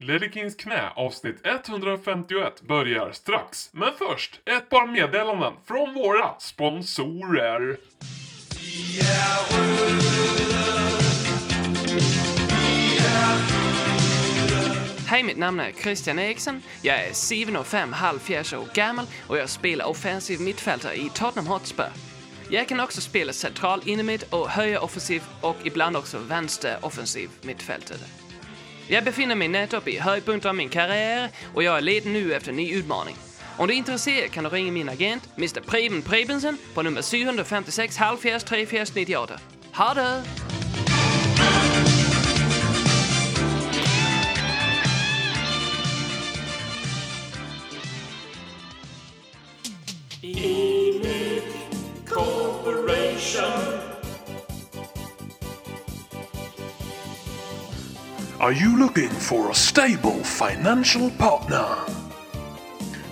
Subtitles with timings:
[0.00, 3.70] Ledikins knä avsnitt 151 börjar strax.
[3.72, 7.76] Men först, ett par meddelanden från våra sponsorer.
[15.06, 16.62] Hej, mitt namn är Christian Eriksson.
[16.82, 21.90] Jag är 7,5 halvfjerds år gammal och jag spelar offensiv mittfältare i Tottenham Hotspur.
[22.50, 28.27] Jag kan också spela central innermitt och höger offensiv och ibland också vänster offensiv mittfältare.
[28.90, 32.50] Jag befinner mig nettopp i höjdpunkten av min karriär och jag är ledig nu efter
[32.50, 33.16] en ny utmaning.
[33.56, 37.96] Om du är intresserad kan du ringa min agent, Mr Preben Prebensen, på nummer 756
[37.96, 39.40] halvfjerds 34 98.
[39.72, 40.47] Ha det!
[58.40, 61.76] Are you looking for a stable financial partner?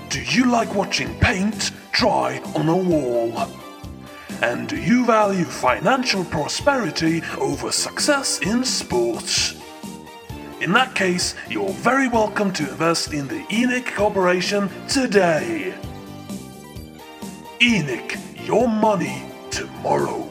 [0.09, 3.51] Do you like watching paint dry on a wall?
[4.41, 9.61] And do you value financial prosperity over success in sports?
[10.61, 15.75] In that case, you're very welcome to invest in the ENIC Corporation today.
[17.59, 20.26] ENIC, your money tomorrow.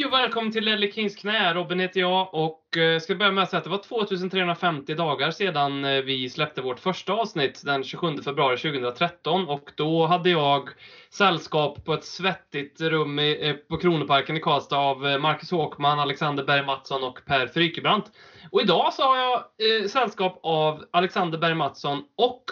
[0.00, 1.54] Hej och välkommen till Lelle Kings knä.
[1.54, 5.30] Robin heter jag och eh, ska börja med att säga att det var 2350 dagar
[5.30, 10.68] sedan eh, vi släppte vårt första avsnitt den 27 februari 2013 och då hade jag
[11.10, 16.44] sällskap på ett svettigt rum i, eh, på Kronoparken i Karlstad av Marcus Håkman, Alexander
[16.44, 18.04] Berg Mattsson och Per Frykebrant.
[18.50, 22.44] Och idag så har jag eh, sällskap av Alexander Berg Mattsson och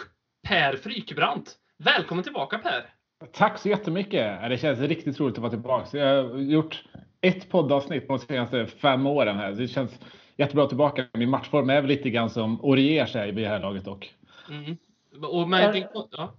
[0.47, 1.55] Per Frykebrant.
[1.83, 2.89] Välkommen tillbaka Per!
[3.33, 4.49] Tack så jättemycket.
[4.49, 5.97] Det känns riktigt roligt att vara tillbaka.
[5.97, 6.83] Jag har gjort
[7.21, 9.51] ett poddavsnitt de senaste fem åren här.
[9.51, 9.99] Det känns
[10.37, 11.05] jättebra tillbaka.
[11.13, 14.13] Min matchform är väl lite grann som Orier sig vid det här laget dock.
[14.49, 14.77] Mm.
[15.31, 16.33] Och med din, ja.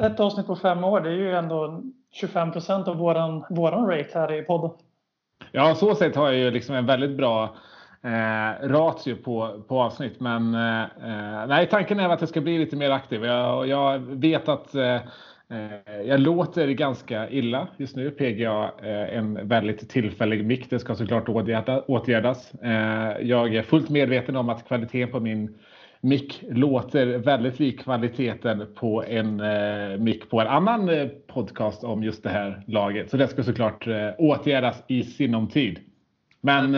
[0.00, 4.18] Ett avsnitt på fem år, det är ju ändå 25 procent av våran, våran rate
[4.18, 4.70] här i podden.
[5.52, 7.56] Ja, så sett har jag ju liksom en väldigt bra
[8.02, 10.20] eh, ratio på, på avsnitt.
[10.20, 13.24] Men eh, nej, tanken är att jag ska bli lite mer aktiv.
[13.24, 15.00] Jag, jag vet att eh, Eh,
[16.06, 18.10] jag låter ganska illa just nu.
[18.10, 20.70] PGA eh, en väldigt tillfällig mick.
[20.70, 21.28] Det ska såklart
[21.86, 22.54] åtgärdas.
[22.54, 25.58] Eh, jag är fullt medveten om att kvaliteten på min
[26.00, 29.42] mick låter väldigt lik kvaliteten på en
[30.04, 33.10] mick på en annan podcast om just det här laget.
[33.10, 33.86] Så det ska såklart
[34.18, 35.80] åtgärdas i sinom tid.
[36.40, 36.76] Men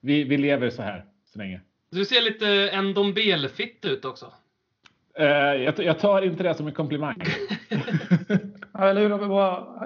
[0.00, 1.60] vi, vi lever så här så länge.
[1.90, 4.32] Du ser lite Endombel-fitt ut också.
[5.78, 7.22] Jag, tar inte det som en komplimang.
[8.72, 9.12] ja, eller hur?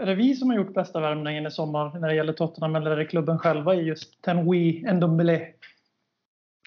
[0.03, 2.91] Är det vi som har gjort bästa värmningen i sommar när det gäller Tottenham eller
[2.91, 5.47] är det klubben själva i just Tenui Ndombele?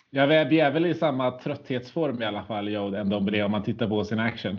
[0.10, 3.64] Ja, vi är väl i samma trötthetsform i alla fall, jag och Ndombele, om man
[3.64, 4.58] tittar på sin action.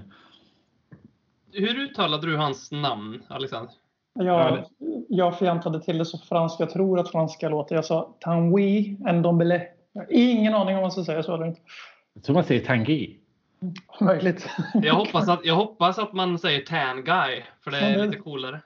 [1.52, 3.74] Hur uttalade du hans namn, Alexander?
[4.14, 4.64] Jag,
[5.08, 7.74] jag fjantade till det så franskt jag tror att franska låter.
[7.74, 9.62] Jag sa Tanui Ndombele.
[9.92, 11.60] Jag har ingen aning om vad man ska säga så eller inte.
[12.14, 13.21] Jag tror man säger Tanguy.
[14.00, 14.48] Möjligt.
[14.74, 18.60] Jag hoppas, att, jag hoppas att man säger tan guy, för det är lite coolare.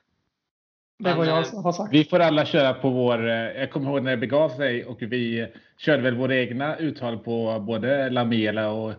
[0.99, 1.93] Det var jag eh, har sagt.
[1.93, 3.29] Vi får alla köra på vår...
[3.29, 5.49] Eh, jag kommer ihåg när det begav sig och vi
[5.79, 8.93] körde väl våra egna uttal på både Lamela och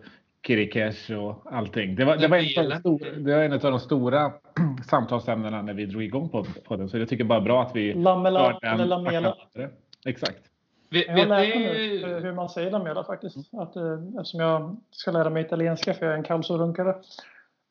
[0.46, 1.94] Kirikesh och allting.
[1.94, 4.32] Det var, det var, en, av de stora, det var en av de stora
[4.90, 6.88] samtalsämnena när vi drog igång på, på den.
[6.88, 7.94] Så jag tycker bara bra att vi...
[7.94, 9.36] Lamela eller Lamela.
[10.06, 10.47] Exakt.
[10.90, 13.36] Vet, jag har lärt mig nu hur man säger Lamela faktiskt.
[13.36, 16.96] Att, eh, eftersom jag ska lära mig italienska för jag är en calzorunkare.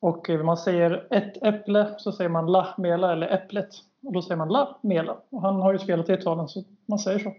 [0.00, 3.68] Och eh, man säger ett äpple så säger man la mela eller äpplet.
[4.02, 5.18] Och då säger man la mela.
[5.30, 7.34] Och han har ju spelat i Italien så man säger så.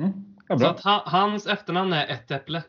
[0.00, 0.12] Mm.
[0.48, 2.62] Ja, så att ha, hans efternamn är ett äpple?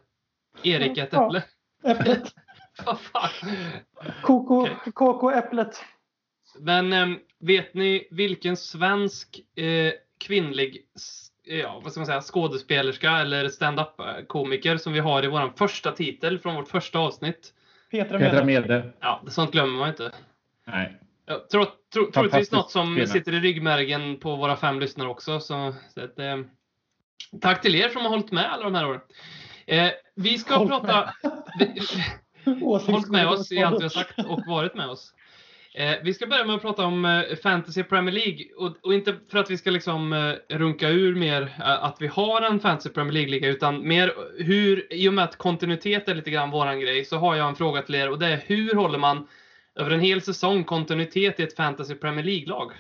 [0.64, 1.44] Erik ett äpple?
[1.84, 2.24] Ja, äpplet.
[2.86, 3.30] Vad fan?
[4.22, 4.92] Koko, okay.
[4.94, 5.82] Koko äpplet.
[6.60, 10.88] Men äm, ehm, vet ni vilken svensk eh, kvinnlig
[11.48, 15.92] ja, vad ska man säga, skådespelerska eller stand-up komiker som vi har i vår första
[15.92, 17.54] titel från vårt första avsnitt.
[17.92, 18.30] Petra Mede.
[18.32, 18.92] Petra Mede.
[19.00, 20.12] Ja, sånt glömmer man inte.
[20.66, 20.98] Nej.
[21.26, 23.08] Ja, tro, tro, troligtvis något som kvinna.
[23.08, 25.40] sitter i ryggmärgen på våra fem lyssnare också.
[25.40, 26.38] Så, så att, eh,
[27.42, 29.02] tack till er som har hållit med alla de här åren.
[29.66, 31.14] Eh, vi ska Håll prata...
[32.92, 35.14] hållit med oss i allt vi har sagt och varit med oss.
[35.78, 39.16] Eh, vi ska börja med att prata om eh, Fantasy Premier League och, och, inte
[39.32, 42.90] för att vi ska liksom eh, runka ur mer eh, att vi har en Fantasy
[42.90, 47.06] Premier League-liga utan mer hur, i och med att kontinuitet är lite grann våran grej,
[47.06, 49.28] så har jag en fråga till er och det är hur håller man
[49.76, 52.72] över en hel säsong kontinuitet i ett Fantasy Premier League-lag?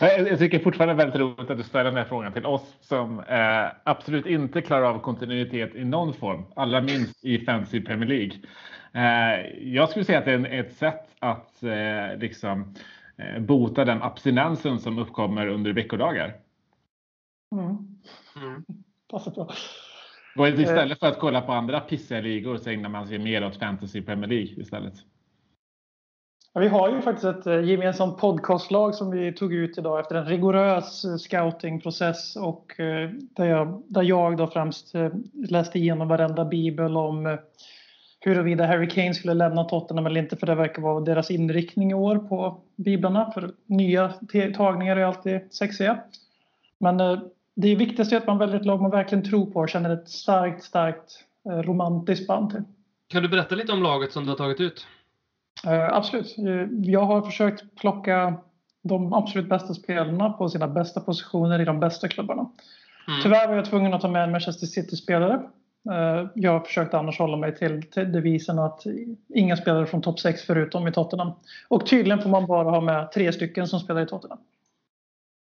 [0.00, 2.76] Jag tycker fortfarande det är väldigt roligt att du ställer den här frågan till oss
[2.80, 8.08] som eh, absolut inte klarar av kontinuitet i någon form, allra minst i Fantasy Premier
[8.08, 8.32] League.
[8.96, 12.74] Eh, jag skulle säga att det är ett sätt att eh, liksom,
[13.16, 16.34] eh, bota den abstinensen som uppkommer under veckodagar.
[17.52, 17.68] Mm.
[18.36, 18.64] Mm.
[19.10, 19.48] Passar bra.
[20.38, 23.56] Och istället för att kolla på andra pissiga ligor så ägnar man sig mer åt
[23.56, 24.94] Fantasy Premier League istället.
[26.52, 30.26] Ja, vi har ju faktiskt ett gemensamt podcastlag som vi tog ut idag efter en
[30.26, 32.74] rigorös scoutingprocess och
[33.36, 34.92] där jag, där jag då främst
[35.48, 37.38] läste igenom varenda bibel om
[38.20, 41.94] huruvida Harry Kane skulle lämna Tottenham eller inte för det verkar vara deras inriktning i
[41.94, 44.12] år på biblarna för nya
[44.56, 45.98] tagningar är alltid sexiga.
[46.78, 46.96] Men
[47.56, 50.08] det viktigaste är att man väljer ett lag man verkligen tror på och känner ett
[50.08, 52.62] starkt, starkt romantiskt band till.
[53.08, 54.86] Kan du berätta lite om laget som du har tagit ut?
[55.66, 56.34] Uh, absolut.
[56.84, 58.34] Jag har försökt plocka
[58.82, 62.50] de absolut bästa spelarna på sina bästa positioner i de bästa klubbarna.
[63.08, 63.20] Mm.
[63.22, 65.42] Tyvärr var jag tvungen att ta med en Manchester City-spelare.
[65.90, 68.82] Uh, jag försökte annars hålla mig till, till devisen att
[69.34, 71.32] inga spelare från topp 6 förutom i Tottenham.
[71.68, 74.38] Och tydligen får man bara ha med tre stycken som spelar i Tottenham.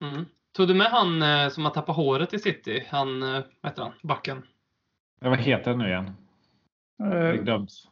[0.03, 0.25] Mm.
[0.53, 1.21] Tog du med han
[1.51, 2.85] som har tappat håret i City?
[2.89, 3.91] Han, vad heter han?
[4.01, 4.43] Backen?
[5.19, 6.11] vad heter han nu igen?
[6.97, 7.87] Det glöms.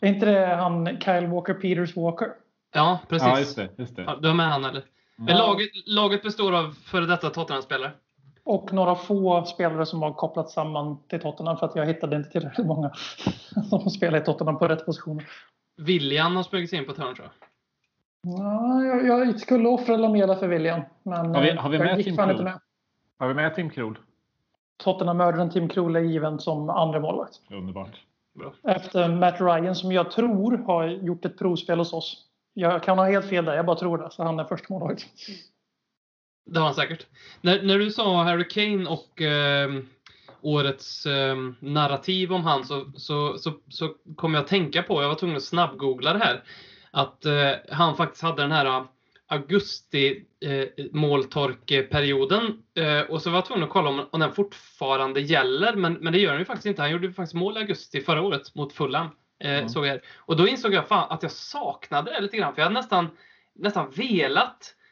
[0.00, 2.28] Är inte det han Kyle Walker Peters Walker?
[2.72, 3.28] Ja, precis.
[3.28, 3.68] Ja, just det.
[3.76, 4.02] Just det.
[4.02, 4.84] Ja, du har med han eller?
[5.16, 5.38] Ja.
[5.38, 7.90] laget, laget består av före detta Tottenham-spelare?
[8.48, 12.30] Och några få spelare som har kopplats samman till Tottenham för att jag hittade inte
[12.30, 12.90] tillräckligt många
[13.70, 15.28] som spelar i Tottenham på rätt positioner.
[15.76, 17.48] William har smugit sig in på ett hörn tror jag.
[18.38, 20.80] Ja, jag, jag skulle offra Lamela för William.
[21.02, 22.42] Men har vi, har vi med Tim Krul?
[22.42, 22.60] Med.
[23.18, 23.98] Har vi med Tim Krul?
[24.76, 27.40] Tottenham-mördaren Tim Krul är given som andra målvakt.
[27.50, 28.00] Underbart.
[28.34, 28.52] Bra.
[28.62, 32.24] Efter Matt Ryan som jag tror har gjort ett provspel hos oss.
[32.54, 34.10] Jag kan ha helt fel där, jag bara tror det.
[34.10, 35.06] Så han är första målvakt.
[36.48, 37.06] Det har han säkert.
[37.40, 39.70] När, när du sa Harry Kane och eh,
[40.40, 45.08] årets eh, narrativ om han så, så, så, så kom jag att tänka på, jag
[45.08, 46.42] var tvungen att snabbgoogla det här,
[46.90, 48.86] att eh, han faktiskt hade den här
[49.28, 52.62] augusti eh, måltorkeperioden.
[52.74, 56.12] Eh, och så var jag tvungen att kolla om, om den fortfarande gäller, men, men
[56.12, 56.82] det gör den ju faktiskt inte.
[56.82, 59.06] Han gjorde faktiskt mål i augusti förra året mot Fulham.
[59.40, 59.68] Eh, mm.
[59.68, 60.00] såg jag.
[60.16, 63.08] Och då insåg jag fan, att jag saknade det lite grann, för jag hade nästan,
[63.54, 64.87] nästan velat eh,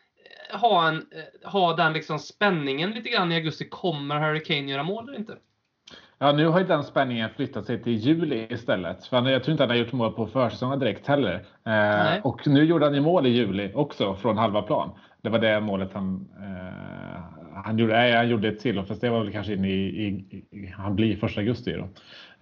[0.52, 3.68] ha, en, eh, ha den liksom spänningen lite grann i augusti.
[3.68, 5.36] Kommer Harry Kane göra mål eller inte?
[6.18, 9.06] Ja, nu har ju den spänningen flyttat sig till juli istället.
[9.06, 11.46] För jag tror inte han har gjort mål på försäsongen direkt heller.
[11.64, 14.90] Eh, och nu gjorde han ju mål i juli också från halva plan.
[15.22, 17.22] Det var det målet han, eh,
[17.64, 17.92] han gjorde.
[17.92, 20.96] Nej, han gjorde ett till, fast det var väl kanske in i, i, i han
[20.96, 21.82] blir första augusti då.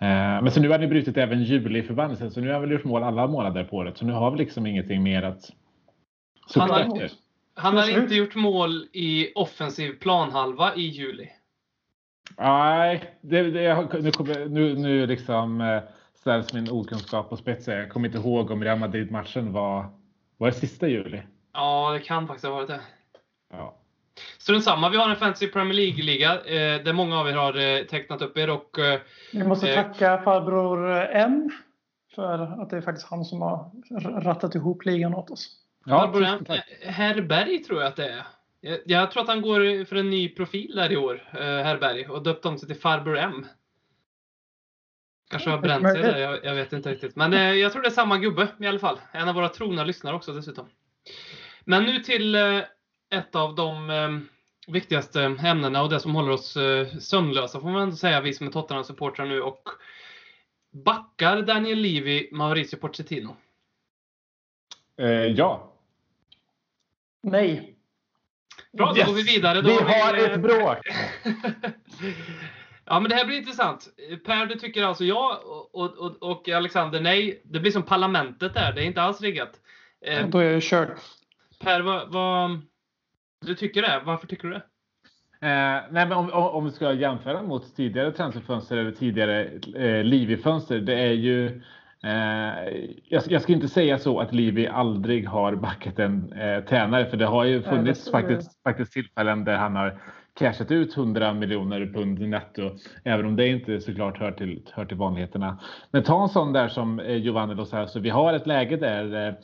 [0.07, 2.85] Eh, men så nu har ni brutit även juli-förbannelsen, så nu har han väl gjort
[2.85, 3.99] mål alla månader på året.
[3.99, 5.51] Så nu har vi liksom ingenting mer att
[6.55, 7.09] han har,
[7.55, 11.31] han har inte gjort mål i offensiv planhalva i juli.
[12.39, 15.83] Nej, det, det, nu, nu, nu liksom eh,
[16.15, 17.79] ställs min okunskap på spetsen.
[17.79, 19.87] Jag kommer inte ihåg om Real Madrid-matchen var,
[20.37, 21.23] var det sista juli.
[21.53, 22.81] Ja, det kan faktiskt ha varit det.
[23.53, 23.75] Ja.
[24.39, 27.85] Strunt samma, vi har en Fantasy Premier League-liga eh, där många av er har eh,
[27.85, 28.51] tecknat upp er.
[28.51, 29.01] Och, eh,
[29.33, 31.51] vi måste eh, tacka farbror M
[32.15, 33.71] för att det är faktiskt han som har
[34.21, 35.64] rattat ihop ligan åt oss.
[35.85, 36.47] Ja, M,
[36.83, 38.27] Herberg tror jag att det är.
[38.61, 42.07] Jag, jag, tror att han går för en ny profil där i år, eh, Herberg,
[42.09, 43.47] och döpt om sig till Farbror M.
[45.31, 47.17] Kanske har bränt sig där, jag, jag, vet inte riktigt.
[47.17, 49.01] Men eh, jag tror det är samma gubbe i alla fall.
[49.13, 50.69] En av våra trogna lyssnare också dessutom.
[51.65, 52.59] Men nu till eh,
[53.11, 54.11] ett av de eh,
[54.73, 58.47] viktigaste ämnena och det som håller oss eh, sömnlösa får man ändå säga, vi som
[58.47, 59.41] är Tottenham-supportrar nu.
[59.43, 59.69] Och
[60.71, 63.37] backar Daniel Levy Mauricio Pochettino?
[64.99, 65.74] Eh, ja.
[67.25, 67.75] Nej.
[68.73, 69.07] Bra, då yes.
[69.07, 69.61] går vi vidare.
[69.61, 70.79] Då vi har vi, ett bråk!
[72.85, 73.89] ja, men det här blir intressant.
[74.27, 75.41] Per, du tycker alltså ja
[75.73, 77.43] och, och, och Alexander nej.
[77.45, 78.73] Det blir som parlamentet där.
[78.73, 79.51] Det är inte alls riggat.
[80.07, 80.89] Eh, då är jag körd.
[81.61, 82.61] Per, vad, vad,
[83.47, 84.03] du tycker det?
[84.05, 84.63] Varför tycker du det?
[85.47, 89.45] Eh, nej, men om, om, vi ska jämföra mot tidigare transferfönster eller tidigare
[89.77, 90.81] eh, Livi-fönster.
[90.81, 91.63] Det är ju
[93.09, 97.17] jag, jag ska inte säga så att Livi aldrig har backat en eh, tränare, för
[97.17, 100.01] det har ju funnits faktiskt, faktiskt tillfällen där han har
[100.39, 102.71] cashat ut 100 miljoner pund netto,
[103.05, 105.59] även om det inte såklart hör till, hör till vanligheterna.
[105.91, 109.37] Men ta en sån där som eh, Giovanni Los så vi har ett läge där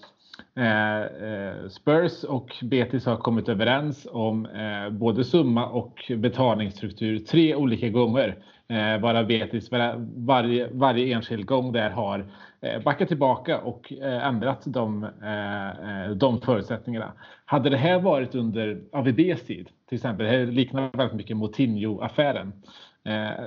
[0.54, 7.54] eh, eh, Spurs och Betis har kommit överens om eh, både summa och betalningsstruktur tre
[7.54, 8.36] olika gånger.
[8.68, 12.26] Eh, bara Betis var, varje, varje enskild gång där har eh,
[12.62, 17.12] Eh, backat tillbaka och eh, ändrat de, eh, de förutsättningarna.
[17.44, 22.52] Hade det här varit under AVBs tid, till exempel, det här liknar väldigt mycket Moutinho-affären,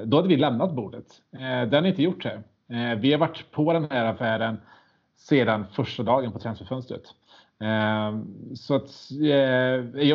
[0.06, 1.06] då hade vi lämnat bordet.
[1.32, 2.44] Det har ni inte gjort här.
[2.96, 4.58] Vi har varit på den här affären
[5.18, 7.04] sedan första dagen på transferfönstret.
[8.56, 8.90] Så att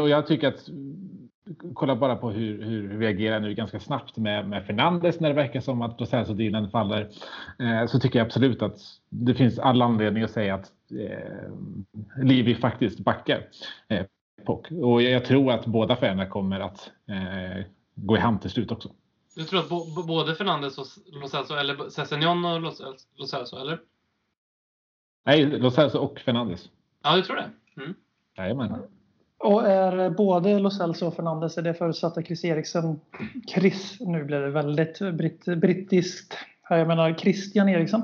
[0.09, 0.69] jag tycker att
[1.75, 5.35] kolla bara på hur, hur vi agerar nu ganska snabbt med, med Fernandes när det
[5.35, 7.09] verkar som att processordealen faller.
[7.59, 8.79] Eh, så tycker jag absolut att
[9.09, 13.43] det finns all anledning att säga att eh, Livi faktiskt backar.
[13.89, 14.05] Eh,
[14.83, 17.65] och jag tror att båda affärerna kommer att eh,
[17.95, 18.89] gå i hamn till slut också.
[19.37, 22.61] Du tror att bo, både Fernandes och Lo Celso, eller Sessignon och
[23.17, 23.81] Lo Celso, eller?
[25.25, 26.71] Nej, Lo Celso och Fernandes.
[27.03, 27.51] Ja, du tror det?
[27.83, 27.95] Mm.
[28.37, 28.83] Jajamän.
[29.39, 33.01] Och är både Lo Celso och Fernandes, är det förutsatt att Chris Eriksen,
[33.49, 38.03] Chris, nu blev det väldigt britt, brittiskt, jag menar Christian Eriksson.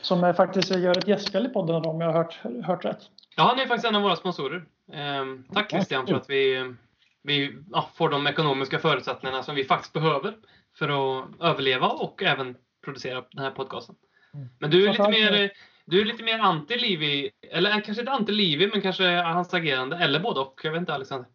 [0.00, 3.00] Som är faktiskt gör ett gästspel i podden om jag har hört, hört rätt.
[3.36, 4.64] Ja, han är faktiskt en av våra sponsorer.
[4.92, 6.74] Ehm, tack Christian för att vi,
[7.22, 10.34] vi ja, får de ekonomiska förutsättningarna som vi faktiskt behöver
[10.78, 13.94] för att överleva och även producera den här podcasten.
[14.34, 14.48] Mm.
[14.58, 15.50] Men du är lite mer
[15.86, 20.20] du är lite mer anti-Livi, eller eh, kanske inte anti-Livi, men kanske hans agerande, eller
[20.20, 20.60] både och.
[20.64, 21.28] Jag vet inte Alexander.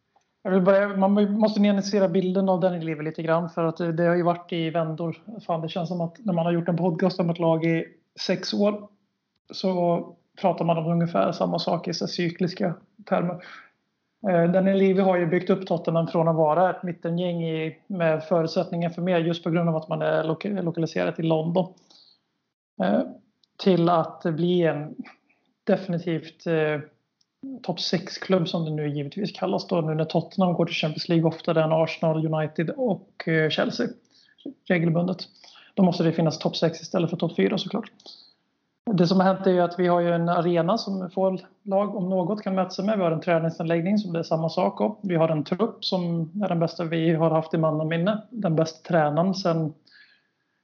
[0.43, 4.03] Jag vill börja, man måste nyansera bilden av den Livi lite grann för att det
[4.03, 5.17] har ju varit i vändor.
[5.45, 7.85] Fan, det känns som att när man har gjort en podcast om ett lag i
[8.19, 8.87] sex år
[9.53, 10.05] så
[10.41, 12.73] pratar man om ungefär samma sak i så cykliska
[13.05, 13.43] termer.
[14.29, 18.89] Eh, Den har ju byggt upp Tottenham från att vara ett mittengäng i, med förutsättningar
[18.89, 20.23] för mer just på grund av att man är
[20.61, 21.73] lokaliserat i London.
[22.83, 23.01] Eh,
[23.61, 24.95] till att bli en
[25.63, 26.79] definitivt eh,
[27.63, 31.27] topp 6-klubb som det nu givetvis kallas då nu när Tottenham går till Champions League
[31.27, 33.87] oftare än Arsenal, United och eh, Chelsea
[34.67, 35.17] regelbundet.
[35.73, 37.91] Då måste det finnas topp 6 istället för topp 4 såklart.
[38.93, 41.95] Det som har hänt är ju att vi har ju en arena som få lag
[41.95, 42.97] om något kan mäta sig med.
[42.97, 44.97] Vi har en träningsanläggning som det är samma sak om.
[45.01, 48.21] Vi har en trupp som är den bästa vi har haft i mannaminne.
[48.29, 49.73] Den bästa tränaren sen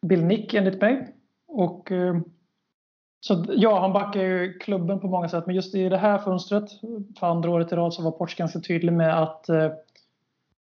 [0.05, 1.13] Bill Nick enligt mig.
[1.47, 2.15] Och eh,
[3.19, 5.45] så ja, han backar ju klubben på många sätt.
[5.45, 6.71] Men just i det här fönstret,
[7.19, 9.71] för andra året i rad, så var Ports ganska tydlig med att eh,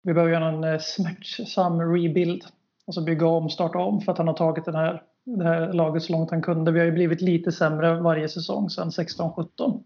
[0.02, 2.44] vi behöver göra en eh, smärtsam rebuild.
[2.86, 6.02] Alltså bygga om, starta om för att han har tagit den här, det här laget
[6.02, 6.72] så långt han kunde.
[6.72, 9.82] Vi har ju blivit lite sämre varje säsong sedan 16-17.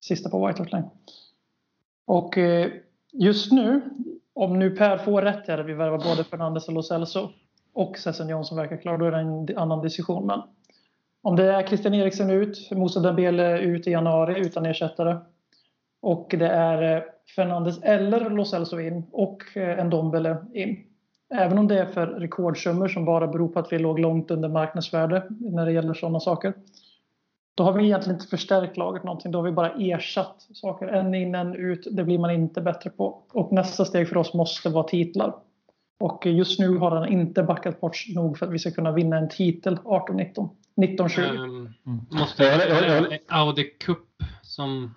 [0.00, 0.90] Sista på White Hart Line.
[2.06, 2.70] Och eh,
[3.12, 3.80] just nu,
[4.34, 7.28] om nu Per får rätt här, vi värvar både Fernandes och Lo Celso
[7.72, 10.26] och Sesson Johnson verkar klar, då är det en annan diskussion.
[10.26, 10.42] Men
[11.22, 15.18] om det är Christian Eriksen ut, Moussa Dembele ut i januari utan ersättare
[16.02, 17.02] och det är eh,
[17.36, 20.86] Fernandes eller Lo Celso in och eh, Ndombele en Dombele in.
[21.34, 24.48] Även om det är för rekordsummor som bara beror på att vi låg långt under
[24.48, 26.54] marknadsvärde när det gäller sådana saker.
[27.54, 29.32] Då har vi egentligen inte förstärkt laget någonting.
[29.32, 30.86] Då har vi bara ersatt saker.
[30.86, 31.86] En in, en ut.
[31.90, 33.22] Det blir man inte bättre på.
[33.32, 35.34] Och nästa steg för oss måste vara titlar.
[36.00, 39.16] Och just nu har han inte backat bort nog för att vi ska kunna vinna
[39.16, 40.48] en titel 18-19.
[40.84, 41.20] 1920.
[41.20, 42.00] Um, mm.
[42.10, 43.98] Måste jag, Audi Cup
[44.42, 44.94] som...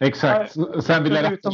[0.00, 0.54] Exakt.
[0.84, 1.50] Sen vill jag rätta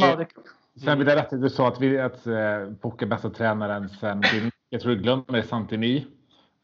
[0.85, 2.35] Sen vill jag rätta du sa att vi att eh,
[2.81, 4.23] Pock är bästa tränaren sen
[4.71, 5.97] jag tror du glömmer Santini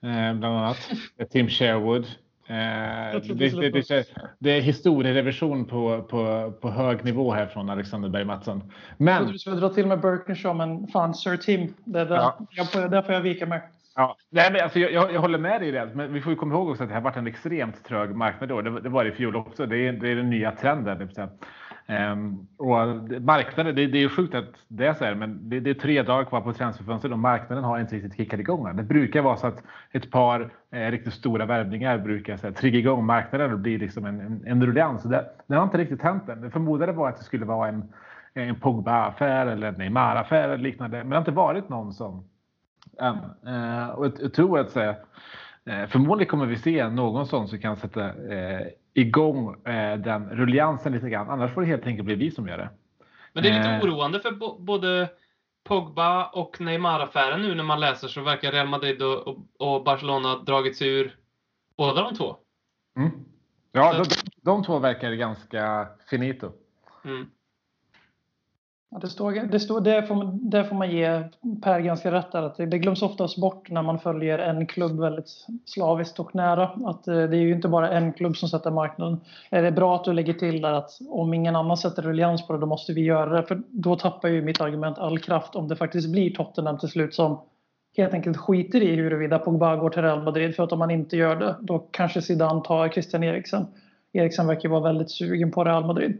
[0.02, 0.90] eh, bland annat.
[1.30, 2.06] Tim Sherwood.
[2.48, 4.04] Eh, det, det, det,
[4.38, 8.72] det, är historierevision på, på, på hög nivå här från Alexander Berg Mattsson.
[8.96, 9.26] Men...
[9.32, 12.38] Du skulle dra till med Birkenshaw, men fan Sir Tim, det, det, ja.
[12.50, 13.60] jag, där får jag vika mig.
[13.96, 16.54] Ja, nej, men alltså, jag, jag, håller med dig i det, men vi får komma
[16.54, 18.62] ihåg också att det har varit en extremt trög marknad då.
[18.62, 19.66] Det, det var det i fjol också.
[19.66, 21.08] Det är, det är den nya trenden.
[21.88, 22.76] Um, och
[23.20, 26.02] marknaden, det, det är sjukt att det är så här, men det, det är tre
[26.02, 28.76] dagar kvar på transferfönstret och marknaden har inte riktigt kickat igång.
[28.76, 29.62] Det brukar vara så att
[29.92, 34.04] ett par eh, riktigt stora värvningar brukar så här, trigga igång marknaden och bli liksom
[34.04, 35.02] en, en, en ruljans.
[35.02, 36.40] Det, det har inte riktigt hänt än.
[36.40, 37.92] Det förmodade var att det skulle vara en,
[38.34, 42.24] en Pogba-affär eller en Neymar-affär eller liknande, men det har inte varit någon som
[43.00, 43.16] än.
[43.46, 44.96] Eh, och jag tror att säga,
[45.64, 48.66] eh, förmodligen kommer vi se någon sån som kan sätta eh,
[48.96, 51.30] igång eh, den rulliansen lite grann.
[51.30, 52.68] Annars får det helt enkelt bli vi som gör det.
[53.32, 53.84] Men det är lite eh.
[53.84, 55.08] oroande för både
[55.64, 60.76] Pogba och Neymar-affären nu när man läser så verkar Real Madrid och, och Barcelona dragit
[60.76, 61.16] sig ur
[61.76, 62.36] båda de två.
[62.96, 63.10] Mm.
[63.72, 64.04] Ja, de,
[64.42, 66.52] de, två verkar ganska finito.
[67.04, 67.26] Mm.
[68.96, 71.22] Ja, det, står, det, står, det, får man, det får man ge
[71.62, 72.42] Per ganska rätt där.
[72.42, 75.28] Att det, det glöms oftast bort när man följer en klubb väldigt
[75.64, 76.64] slaviskt och nära.
[76.64, 79.20] Att eh, det är ju inte bara en klubb som sätter marknaden.
[79.50, 82.52] Är det bra att du lägger till där att om ingen annan sätter ruljans på
[82.52, 83.42] det, då måste vi göra det.
[83.42, 87.14] För då tappar ju mitt argument all kraft om det faktiskt blir Tottenham till slut
[87.14, 87.40] som
[87.96, 90.56] helt enkelt skiter i huruvida Pogba går till Real Madrid.
[90.56, 93.66] För att om man inte gör det, då kanske Zidane tar Christian Eriksen.
[94.12, 96.18] Eriksen verkar vara väldigt sugen på Real Madrid.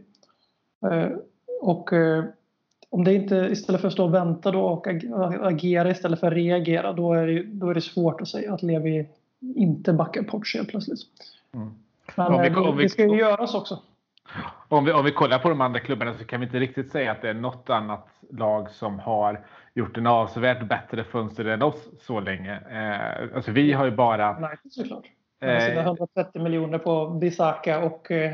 [0.91, 1.09] Eh,
[1.61, 2.23] och eh,
[2.89, 4.87] om det inte istället för att stå och vänta då och
[5.41, 8.63] agera istället för att reagera, då är det, då är det svårt att säga att
[8.63, 9.07] Levi
[9.39, 10.99] inte backar Porsche helt plötsligt.
[11.53, 11.71] Mm.
[12.15, 13.79] Men om vi, eh, om vi, det ska ju göras också.
[14.67, 17.11] Om vi, om vi kollar på de andra klubbarna så kan vi inte riktigt säga
[17.11, 21.89] att det är något annat lag som har gjort en avsevärt bättre fönster än oss
[22.01, 22.53] så länge.
[22.53, 24.39] Eh, alltså vi har ju bara...
[24.39, 25.05] Nej, såklart.
[25.41, 28.31] Eh, 130 miljoner på Bisaka och eh,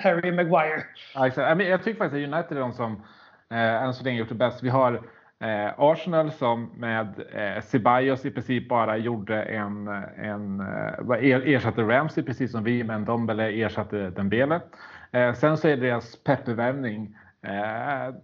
[0.00, 0.82] Harry Maguire.
[1.14, 1.62] Ja, exakt.
[1.62, 3.02] Jag tycker faktiskt att United är de som
[3.50, 4.62] eh, än så länge gjort det bäst.
[4.62, 4.92] Vi har
[5.40, 12.24] eh, Arsenal som med eh, Ceballos i princip bara gjorde en, en eh, ersatte Ramsey
[12.24, 14.60] precis som vi, men Dombele ersatte Dembele.
[15.12, 17.16] Eh, sen så är det deras Peppe-värvning.
[17.42, 18.14] Eh,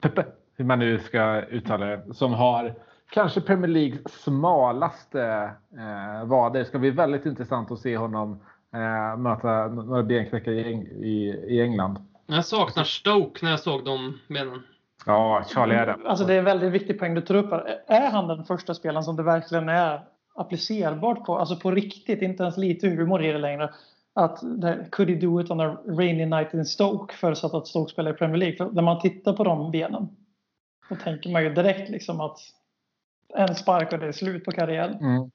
[0.00, 0.24] Peppe?
[0.56, 2.74] Hur man nu ska uttala det, som har
[3.10, 6.58] kanske Premier Leagues smalaste eh, vader.
[6.60, 8.40] Det ska bli väldigt intressant att se honom
[8.74, 10.72] eh, möta några benknäckare i,
[11.02, 11.98] i, i England.
[12.30, 14.62] Jag saknar Stoke när jag såg de benen.
[15.06, 15.96] Ja, Charlie det.
[16.04, 17.80] Alltså det är en väldigt viktig poäng du tar upp här.
[17.86, 20.00] Är han den första spelaren som det verkligen är
[20.34, 21.38] applicerbart på?
[21.38, 23.70] Alltså på riktigt, inte ens lite humor i det längre.
[24.14, 24.40] Att
[24.90, 28.14] could he do it on a rainy night in Stoke förutsatt att Stoke spelar i
[28.14, 28.56] Premier League.
[28.56, 30.08] För när man tittar på de benen
[30.88, 32.38] då tänker man ju direkt liksom att
[33.34, 34.98] en spark och det är slut på karriären.
[35.00, 35.30] Mm.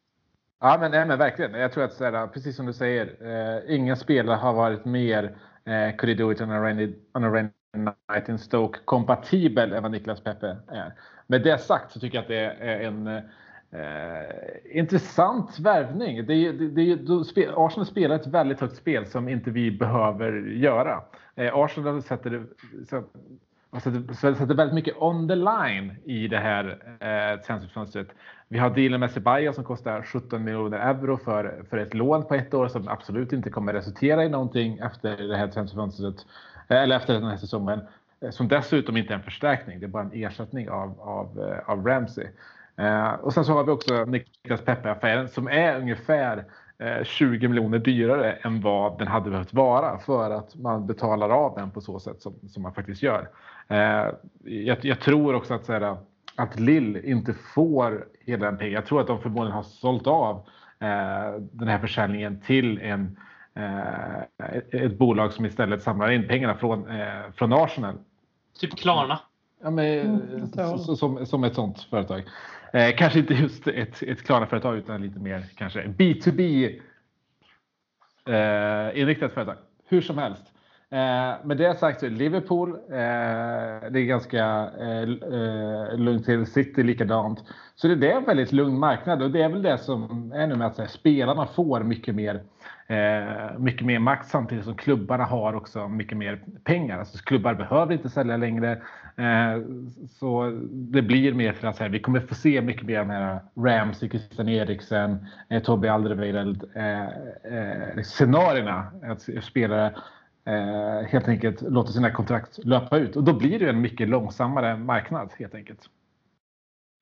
[0.59, 1.53] Ja men, nej, men verkligen.
[1.53, 5.35] Jag tror att så här, precis som du säger, eh, ingen spelare har varit mer
[5.65, 9.73] eh, could he do it on a rainy, on a rainy night in Stoke kompatibel
[9.73, 10.93] än vad Niklas Pepe är.
[11.27, 16.25] Med det sagt så tycker jag att det är en eh, intressant värvning.
[16.25, 21.03] Det, det, det, Arsenal spelar ett väldigt högt spel som inte vi behöver göra.
[21.35, 22.45] Eh, Arsenal sätter,
[23.73, 28.07] Alltså, så, sätter, sätter väldigt mycket on the line i det här eh, transferfönstret.
[28.47, 32.35] Vi har dealen med Sebaya som kostar 17 miljoner euro för, för ett lån på
[32.35, 36.15] ett år som absolut inte kommer resultera i någonting efter det här transferfönstret.
[36.67, 37.81] Eh, eller efter den här säsongen.
[38.21, 41.69] Eh, som dessutom inte är en förstärkning, det är bara en ersättning av, av, eh,
[41.69, 42.27] av Ramsey.
[43.21, 46.45] och sen så har vi också Niklas Peppe-affären som är ungefär
[47.03, 51.71] 20 miljoner dyrare än vad den hade behövt vara för att man betalar av den
[51.71, 53.29] på så sätt som, som man faktiskt gör.
[54.43, 55.97] jag, jag tror också att, så här,
[56.35, 58.73] att Lill inte får hela den pengen.
[58.73, 60.45] Jag tror att de förmodligen har sålt av
[61.51, 63.17] den här försäljningen till en
[63.55, 64.21] Eh,
[64.71, 67.95] ett bolag som istället samlar in pengarna från, eh, från Arsenal.
[68.59, 69.19] Typ Klarna?
[69.63, 72.23] Ja, men, mm, som, som ett sånt företag.
[72.73, 76.65] Eh, kanske inte just ett, ett Klarna-företag utan lite mer kanske B2B
[78.25, 79.55] eh, inriktat företag.
[79.85, 80.43] Hur som helst.
[80.93, 86.45] Eh, med det sagt så är Liverpool, eh, det är ganska eh, eh lugnt till.
[86.45, 87.43] City likadant.
[87.75, 90.55] Så det är en väldigt lugn marknad och det är väl det som är nu
[90.55, 92.43] med att här, spelarna får mycket mer,
[92.87, 96.99] eh, mycket mer makt samtidigt som klubbarna har också mycket mer pengar.
[96.99, 98.81] Alltså, klubbar behöver inte sälja längre.
[99.15, 99.61] Eh,
[100.09, 103.13] så det blir mer för att här, vi kommer få se mycket mer av de
[103.13, 108.91] här Ramsey, Christian Eriksen, eh, Tobbe Alderweireld eh, eh, scenarierna.
[109.03, 109.95] Att spelare
[110.45, 113.15] eh, helt enkelt låter sina kontrakt löpa ut.
[113.15, 115.89] Och då blir det en mycket långsammare marknad helt enkelt.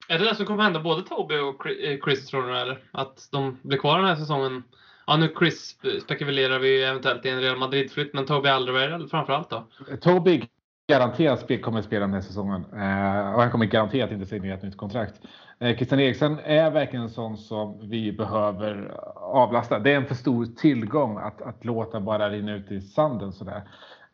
[0.08, 1.64] Är det det som kommer hända både Toby och
[2.04, 2.80] Chris tror du eller?
[2.92, 4.64] Att de blir kvar den här säsongen?
[5.08, 9.68] Ja, nu Chris spekulerar vi eventuellt i en Real Madrid-flytt, men Toby Alderweireld framförallt då?
[10.02, 10.48] Toby
[10.92, 14.64] garanterat kommer att spela den här säsongen eh, och han kommer garanterat inte signera ett
[14.64, 15.14] nytt kontrakt.
[15.60, 19.80] Eh, Christian Eriksen är verkligen en sån som vi behöver avlasta.
[19.80, 23.62] Det är en för stor tillgång att, att låta bara rinna ut i sanden sådär.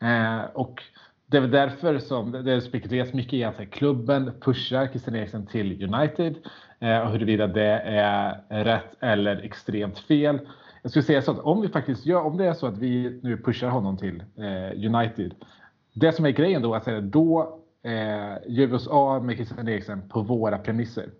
[0.00, 0.82] Eh, och
[1.26, 5.94] det är väl därför som det spekuleras mycket i att klubben pushar Christian Eriksen till
[5.94, 6.36] United
[6.80, 10.38] eh, och huruvida det är rätt eller extremt fel.
[10.82, 13.20] Jag skulle säga så att om vi faktiskt gör, om det är så att vi
[13.22, 15.34] nu pushar honom till eh, United.
[15.92, 20.08] Det som är grejen då, att då eh, gör vi oss av med Christian Eriksen
[20.08, 21.10] på våra premisser.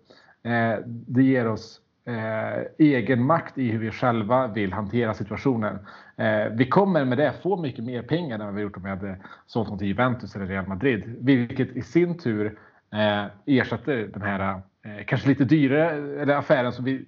[0.43, 5.79] Eh, det ger oss eh, egen makt i hur vi själva vill hantera situationen.
[6.17, 8.89] Eh, vi kommer med det få mycket mer pengar än vad vi gjort om vi
[8.89, 12.59] hade sålt honom till Juventus eller Real Madrid, vilket i sin tur
[12.93, 17.05] eh, ersätter den här eh, kanske lite dyrare eller affären som vi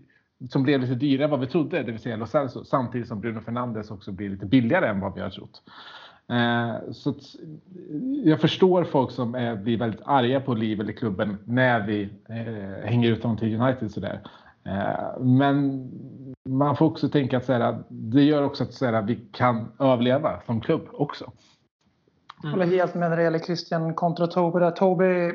[0.50, 3.21] som blev lite dyrare än vad vi trodde, det vill säga Los Angeles, samtidigt som
[3.21, 5.62] Bruno Fernandes också blir lite billigare än vad vi har trott.
[6.32, 7.13] Eh, så
[8.24, 12.89] jag förstår folk som är, blir väldigt arga på Liv eller klubben när vi eh,
[12.89, 14.22] hänger ut dem till United sådär.
[14.63, 15.89] Eh, men
[16.50, 20.62] man får också tänka att såhär, det gör också att såhär, vi kan överleva som
[20.62, 21.24] klubb också.
[21.24, 21.36] Mm.
[22.44, 24.60] Jag håller helt med när det gäller Christian kontra Toby.
[24.60, 24.72] Där.
[24.72, 25.32] Toby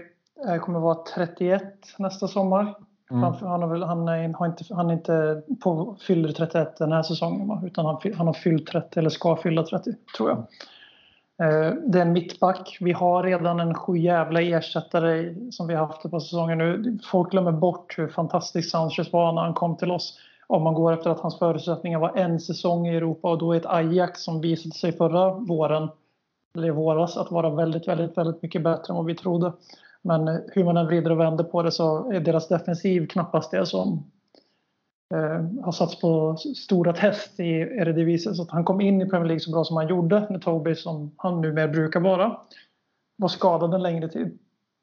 [0.48, 1.62] eh, kommer vara 31
[1.98, 2.74] nästa sommar.
[3.10, 3.22] Mm.
[3.22, 6.92] Han, han, har väl, han, är, har inte, han är inte på, fyller 31 den
[6.92, 10.46] här säsongen utan han, han har fyllt 30 eller ska fylla 30 tror jag.
[11.42, 12.76] Eh, det är en mittback.
[12.80, 16.98] Vi har redan en sju jävla ersättare som vi har haft ett par säsonger nu.
[17.10, 20.18] Folk glömmer bort hur fantastisk Sanchez var när han kom till oss.
[20.46, 23.56] Om man går efter att hans förutsättningar var en säsong i Europa och då är
[23.56, 25.88] ett Ajax som visade sig förra våren,
[26.54, 29.52] eller i våras, att vara väldigt, väldigt, väldigt mycket bättre än vad vi trodde.
[30.02, 33.50] Men eh, hur man än vrider och vänder på det så är deras defensiv knappast
[33.50, 34.10] det som
[35.14, 38.34] eh, har satts på stora test i Eredivisie.
[38.34, 40.74] Så att han kom in i Premier League så bra som han gjorde när Toby,
[40.74, 42.38] som han numera brukar vara,
[43.16, 44.38] var skadad en längre tid.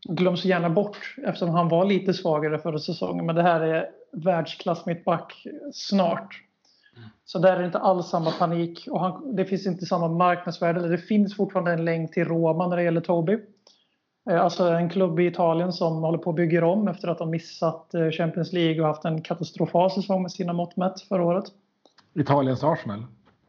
[0.10, 3.26] Glöms gärna bort eftersom han var lite svagare förra säsongen.
[3.26, 6.42] Men det här är världsklass mittback snart.
[7.26, 10.88] Så där är det inte alls samma panik och han, det finns inte samma marknadsvärde.
[10.88, 13.40] Det finns fortfarande en länk till Roma när det gäller Toby.
[14.30, 17.26] Eh, alltså en klubb i Italien som håller på att bygga om efter att ha
[17.26, 21.46] missat eh, Champions League och haft en katastrofal säsong med sina mått mätt förra året.
[22.14, 23.06] Italiens Arsenal?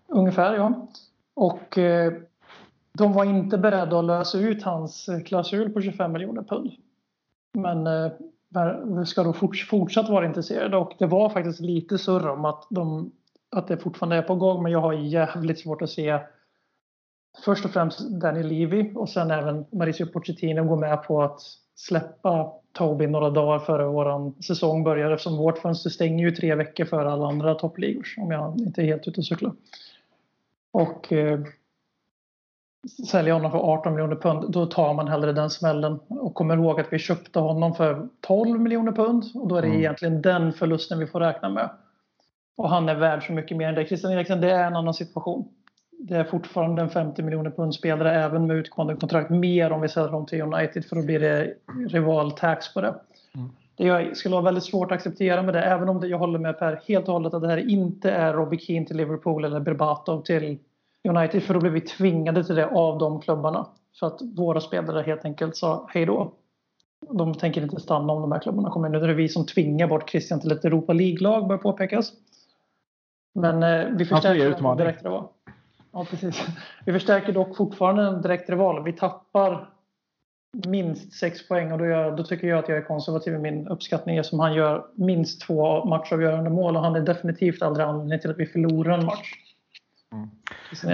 [0.08, 0.88] Ungefär, ja.
[1.34, 2.12] Och eh,
[2.92, 6.70] de var inte beredda att lösa ut hans klausul på 25 miljoner pund.
[7.58, 7.86] Men
[9.06, 9.32] ska då
[9.70, 13.12] fortsatt vara intresserade och det var faktiskt lite surr om att, de,
[13.50, 16.18] att det fortfarande är på gång men jag har jävligt svårt att se
[17.44, 21.40] först och främst Danny Levy och sen även Mauricio Pochettino går med på att
[21.74, 26.84] släppa Toby några dagar före vår säsong börjar eftersom vårt fönster stänger ju tre veckor
[26.84, 29.52] före alla andra toppligor om jag inte är helt ute och cyklar.
[30.72, 31.40] Och eh,
[33.10, 36.00] sälja honom för 18 miljoner pund, då tar man hellre den smällen.
[36.08, 39.68] Och kommer ihåg att vi köpte honom för 12 miljoner pund och då är det
[39.68, 39.80] mm.
[39.80, 41.70] egentligen den förlusten vi får räkna med.
[42.56, 43.86] Och han är värd så mycket mer än det.
[43.86, 45.48] Christian Eriksen, det är en annan situation
[45.98, 49.30] det är fortfarande en 50 miljoner pund spelare även med utgående kontrakt.
[49.30, 51.54] Mer om vi säljer dem till United för då blir det
[51.88, 52.94] rival tax på det.
[53.34, 53.50] Mm.
[53.76, 56.38] Det jag skulle vara väldigt svårt att acceptera med det, även om det, jag håller
[56.38, 59.60] med Per helt och hållet att det här inte är Robbie Keane till Liverpool eller
[59.60, 60.58] Berbatov till
[61.08, 63.66] United, för då blir vi tvingade till det av de klubbarna.
[64.00, 66.32] För att våra spelare helt enkelt sa hej då.
[67.10, 68.88] De tänker inte stanna om de här klubbarna kommer.
[68.88, 72.12] Nu är det vi som tvingar bort Christian till ett Europa League-lag, bör påpekas.
[73.34, 75.28] Men eh, vi förstärker direkt det var.
[75.94, 76.46] Ja, precis.
[76.84, 78.84] Vi förstärker dock fortfarande en direkt rival.
[78.84, 79.68] Vi tappar
[80.66, 83.68] minst sex poäng och då, gör, då, tycker jag att jag är konservativ i min
[83.68, 88.30] uppskattning som han gör minst två matchavgörande mål och han är definitivt aldrig anledningen till
[88.30, 89.34] att vi förlorar en match.
[90.12, 90.30] Mm.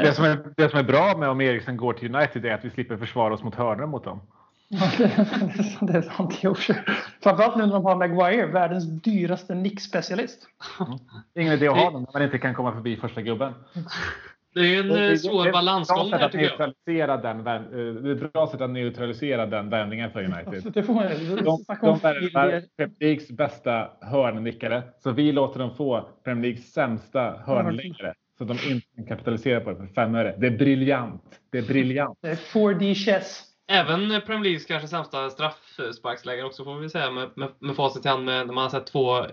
[0.05, 2.65] Det, som är, det som är bra med om Eriksen går till United är att
[2.65, 4.21] vi slipper försvara oss mot hörnor mot dem.
[5.81, 6.59] det är sant i och
[7.23, 10.47] Framförallt nu när de har Maguire, världens dyraste nickspecialist.
[10.81, 10.99] Mm.
[11.35, 13.55] Ingen idé att ha den när man inte kan komma förbi första gubben.
[14.55, 17.23] Det är en det, det, svår det, balansgång här tycker jag.
[17.23, 17.45] Den, eh,
[18.03, 20.73] det är ett bra sätt att neutralisera den vändningen för United.
[20.73, 26.09] Det får man, de de värvar Premier Leagues bästa hörnnickare, så vi låter dem få
[26.25, 28.15] Premier Leagues sämsta hörnläggare.
[28.39, 30.35] Så de inte kan kapitalisera på det för fem öre.
[30.39, 31.41] Det är briljant.
[31.51, 32.19] Det är briljant.
[32.23, 33.43] Det är 4D chess.
[33.69, 38.09] Även Premier Leagues kanske sämsta straffsparksläggare också får vi säga med, med, med facit i
[38.09, 39.27] hand när man har sett två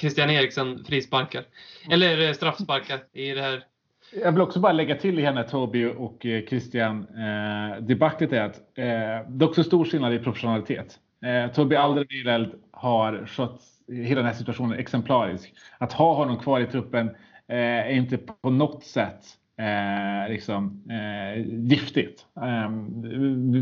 [0.00, 1.44] Christian Eriksen frisparkar.
[1.90, 3.64] Eller straffsparkar i det här
[4.12, 8.42] jag vill också bara lägga till i henne Toby och eh, Christian eh, debaclet är
[8.42, 8.84] att eh,
[9.28, 10.98] det är också stor skillnad i professionalitet.
[11.24, 15.56] Eh, Toby Alderweireld har skött hela den här situationen exemplariskt.
[15.78, 17.08] Att ha honom kvar i truppen
[17.48, 19.24] eh, är inte på något sätt
[19.58, 22.26] eh, liksom, eh, giftigt.
[22.36, 22.70] Eh,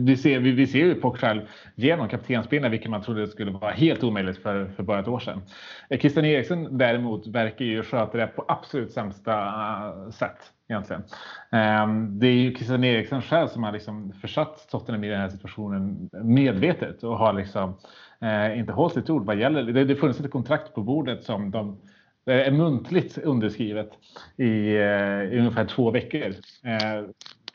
[0.04, 1.40] vi, ser, vi, vi ser ju Pock själv
[1.74, 5.42] genom kaptensbindeln, vilket man trodde skulle vara helt omöjligt för, för bara ett år sedan.
[5.90, 10.52] Eh, Christian Eriksen däremot verkar ju sköta det på absolut sämsta eh, sätt.
[10.68, 11.02] Egentligen.
[11.52, 15.28] Ehm, det är ju Christian Eriksen själv som har liksom försatt Tottenham i den här
[15.28, 17.76] situationen medvetet och har liksom
[18.20, 19.62] eh, inte hållit sitt ord vad gäller.
[19.62, 21.78] Det, det funnits ett kontrakt på bordet som de
[22.26, 23.90] det är muntligt underskrivet
[24.36, 26.34] i, eh, i ungefär två veckor.
[26.64, 27.04] Eh,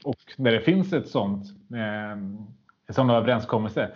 [0.03, 3.91] och när det finns ett sånt, eh, sån överenskommelse,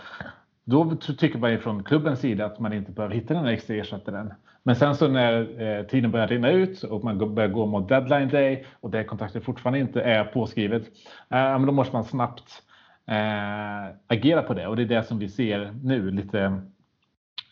[0.63, 4.33] då tycker man från klubbens sida att man inte behöver hitta den extra ersättaren.
[4.63, 8.29] Men sen så när eh, tiden börjar rinna ut och man börjar gå mot deadline
[8.29, 10.83] day och det kontraktet fortfarande inte är påskrivet,
[11.29, 12.63] eh, då måste man snabbt
[13.07, 16.39] eh, agera på det och det är det som vi ser nu lite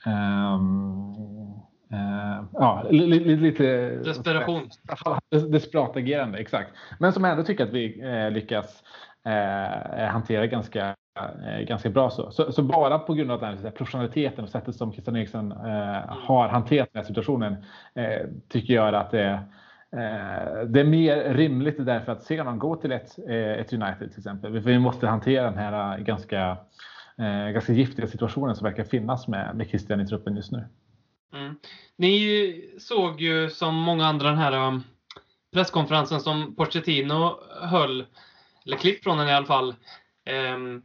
[0.05, 0.59] eh,
[2.63, 4.69] ja, lite, lite desperation.
[5.51, 6.69] Desperat agerande, exakt.
[6.99, 8.83] Men som jag ändå tycker att vi eh, lyckas
[9.25, 10.95] eh, hantera ganska,
[11.47, 12.09] eh, ganska bra.
[12.09, 12.31] Så.
[12.31, 12.63] Så, så.
[12.63, 16.89] bara på grund av den här professionaliteten och sättet som Christian Eriksson eh, har hanterat
[16.93, 17.55] den här situationen
[17.95, 19.43] eh, tycker jag att det,
[20.67, 24.59] det är mer rimligt därför att se honom gå till ett, ett United till exempel.
[24.59, 26.57] Vi måste hantera den här ganska,
[27.53, 30.63] ganska giftiga situationen som verkar finnas med, med Christian i truppen just nu.
[31.33, 31.55] Mm.
[31.95, 34.83] Ni såg ju som många andra den här um,
[35.53, 38.05] presskonferensen som Pochettino höll,
[38.65, 39.75] eller klipp från den i alla fall,
[40.25, 40.81] ehm,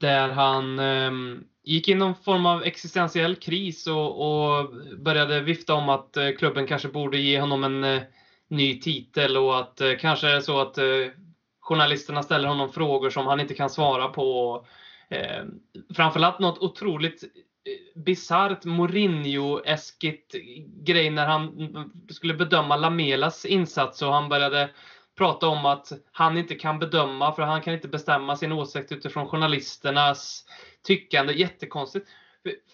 [0.00, 5.74] där han ehm, gick in i någon form av existentiell kris och, och, började vifta
[5.74, 8.02] om att eh, klubben kanske borde ge honom en eh,
[8.48, 10.78] ny titel och att eh, kanske är det så att
[11.60, 14.66] journalisterna ställer honom frågor som han inte kan svara på.
[15.08, 15.44] Eh,
[15.94, 17.24] framförallt något otroligt
[17.94, 20.34] bisarrt Mourinho-eskigt
[20.84, 21.50] grej när han
[22.08, 24.70] skulle bedöma Lamelas insats och han började
[25.18, 29.28] prata om att han inte kan bedöma för han kan inte bestämma sin åsikt utifrån
[29.28, 30.44] journalisternas
[30.86, 31.32] tyckande.
[31.32, 32.08] Jättekonstigt.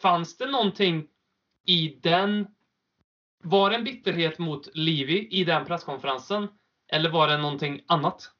[0.03, 1.07] Fanns det någonting
[1.67, 2.47] i den...
[3.45, 6.49] Var det en bitterhet mot Livi i den presskonferensen?
[6.93, 8.31] Eller var det någonting annat?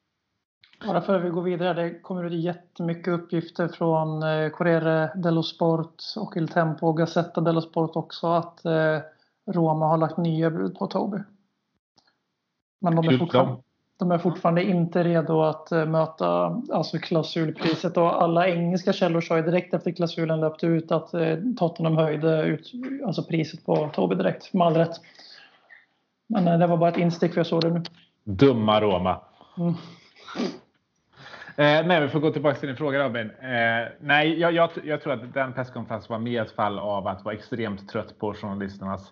[0.87, 1.83] Bara för att vi går vidare.
[1.83, 7.41] Det kommer ut jättemycket uppgifter från eh, Corriere dello Sport och Il Tempo och Gazzetta
[7.41, 8.97] dello Sport också att eh,
[9.47, 11.17] Roma har lagt nya bud på Toby.
[12.81, 13.61] Men de är, fortfarande,
[13.97, 19.37] de är fortfarande inte redo att eh, möta alltså klausulpriset och alla engelska källor sa
[19.37, 21.11] ju direkt efter klausulen löpte ut att
[21.57, 22.71] Tottenham höjde ut
[23.05, 24.95] alltså priset på Toby direkt med all rätt.
[26.27, 27.83] Men det var bara ett instick för jag såg det nu.
[28.23, 29.21] Dumma Roma.
[29.57, 29.73] Mm.
[31.59, 33.29] Eh, nej, vi får gå tillbaka till din fråga Robin.
[33.29, 37.25] Eh, nej, jag, jag, jag, tror att den presskonferensen var mer ett fall av att
[37.25, 39.11] vara extremt trött på journalisternas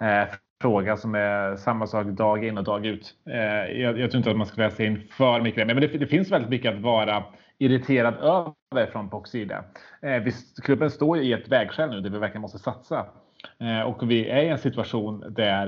[0.00, 3.14] eh, fråga som är samma sak dag in och dag ut.
[3.30, 6.06] Eh, jag, jag, tror inte att man ska läsa in för mycket, men det, det
[6.06, 7.24] finns väldigt mycket att vara
[7.58, 9.64] irriterad över från POCs sida.
[10.02, 13.06] Eh, visst, klubben står ju i ett vägskäl nu där vi verkligen måste satsa
[13.60, 15.66] eh, och vi är i en situation där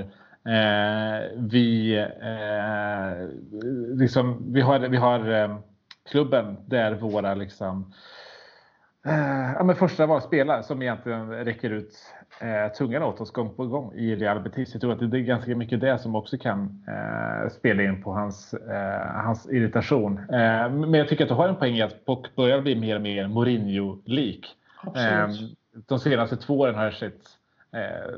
[0.49, 3.29] eh, vi eh,
[3.99, 5.59] liksom, vi har, vi har eh,
[6.11, 7.93] klubben där våra liksom
[9.07, 11.95] eh, ja, men första var spelare som egentligen räcker ut
[12.41, 14.75] eh, tungan åt oss gång på gång i Real Betis.
[14.75, 18.13] Jag tror att det är ganska mycket det som också kan eh, spela in på
[18.13, 20.19] hans, eh, hans irritation.
[20.19, 22.97] Eh, men jag tycker att du har en poäng i att Pock börjar bli mer
[22.97, 24.47] och mer Mourinho-lik.
[24.97, 25.29] Eh,
[25.87, 27.21] de senaste två åren har jag sett
[27.73, 28.15] eh,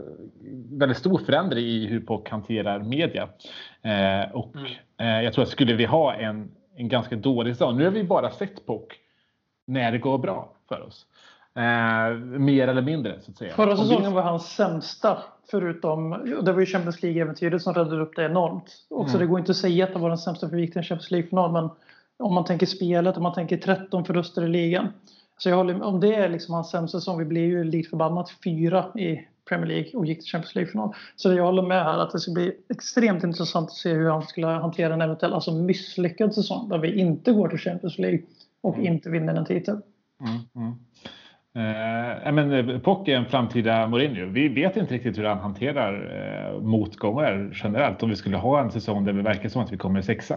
[0.71, 3.29] väldigt stor förändring i hur Pock hanterar media.
[3.83, 4.73] Eh, och mm.
[4.99, 7.77] eh, jag tror att skulle vi ha en en ganska dålig säsong.
[7.77, 8.83] Nu har vi bara sett POC
[9.67, 11.07] när det går bra för oss.
[11.55, 13.55] Eh, mer eller mindre så att säga.
[13.55, 15.19] Förra säsongen var hans sämsta.
[15.51, 16.11] Förutom,
[16.43, 18.87] det var ju Champions League-äventyret som räddade upp det enormt.
[18.91, 19.27] Också mm.
[19.27, 21.53] det går inte att säga att det var den sämsta för Victor Champions League-final.
[21.53, 21.71] Men
[22.19, 24.89] om man tänker spelet, om man tänker 13 förluster i ligan.
[25.39, 28.31] Så jag håller, om det är liksom hans sämsta säsong, vi blir ju likt förbannat
[28.45, 30.95] fyra i Premier League och gick till Champions League-final.
[31.17, 34.23] Så jag håller med här att det ska bli extremt intressant att se hur han
[34.23, 38.21] skulle hantera en eventuell alltså misslyckad säsong där vi inte går till Champions League
[38.61, 38.93] och mm.
[38.93, 39.81] inte vinner en titel.
[40.21, 40.75] Mm, mm.
[41.55, 44.27] Eh, men eh, Pock är en framtida Mourinho.
[44.27, 45.93] Vi vet inte riktigt hur han hanterar
[46.55, 48.03] eh, motgångar generellt.
[48.03, 50.35] Om vi skulle ha en säsong där det verkar som att vi kommer sexa.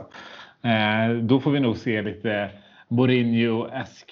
[0.63, 2.49] Eh, då får vi nog se lite
[2.87, 4.11] Mourinho-esk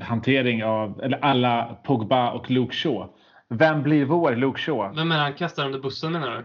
[0.00, 3.08] hantering av eller alla Pogba och Luke Shaw.
[3.48, 4.96] Vem blir vår Luke Shaw?
[4.96, 6.44] Vem är han kastar under bussen menar du?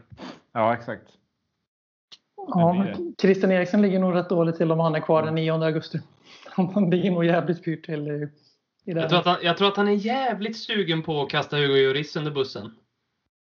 [0.53, 1.07] Ja, exakt.
[2.47, 2.85] Ja,
[3.21, 5.99] Christian Eriksen ligger nog rätt dåligt till om han är kvar den 9 augusti.
[6.55, 8.29] Han ligger nog jävligt pyrt till i,
[8.85, 11.57] i jag, tror att han, jag tror att han är jävligt sugen på att kasta
[11.57, 12.71] Hugo Lloris under bussen.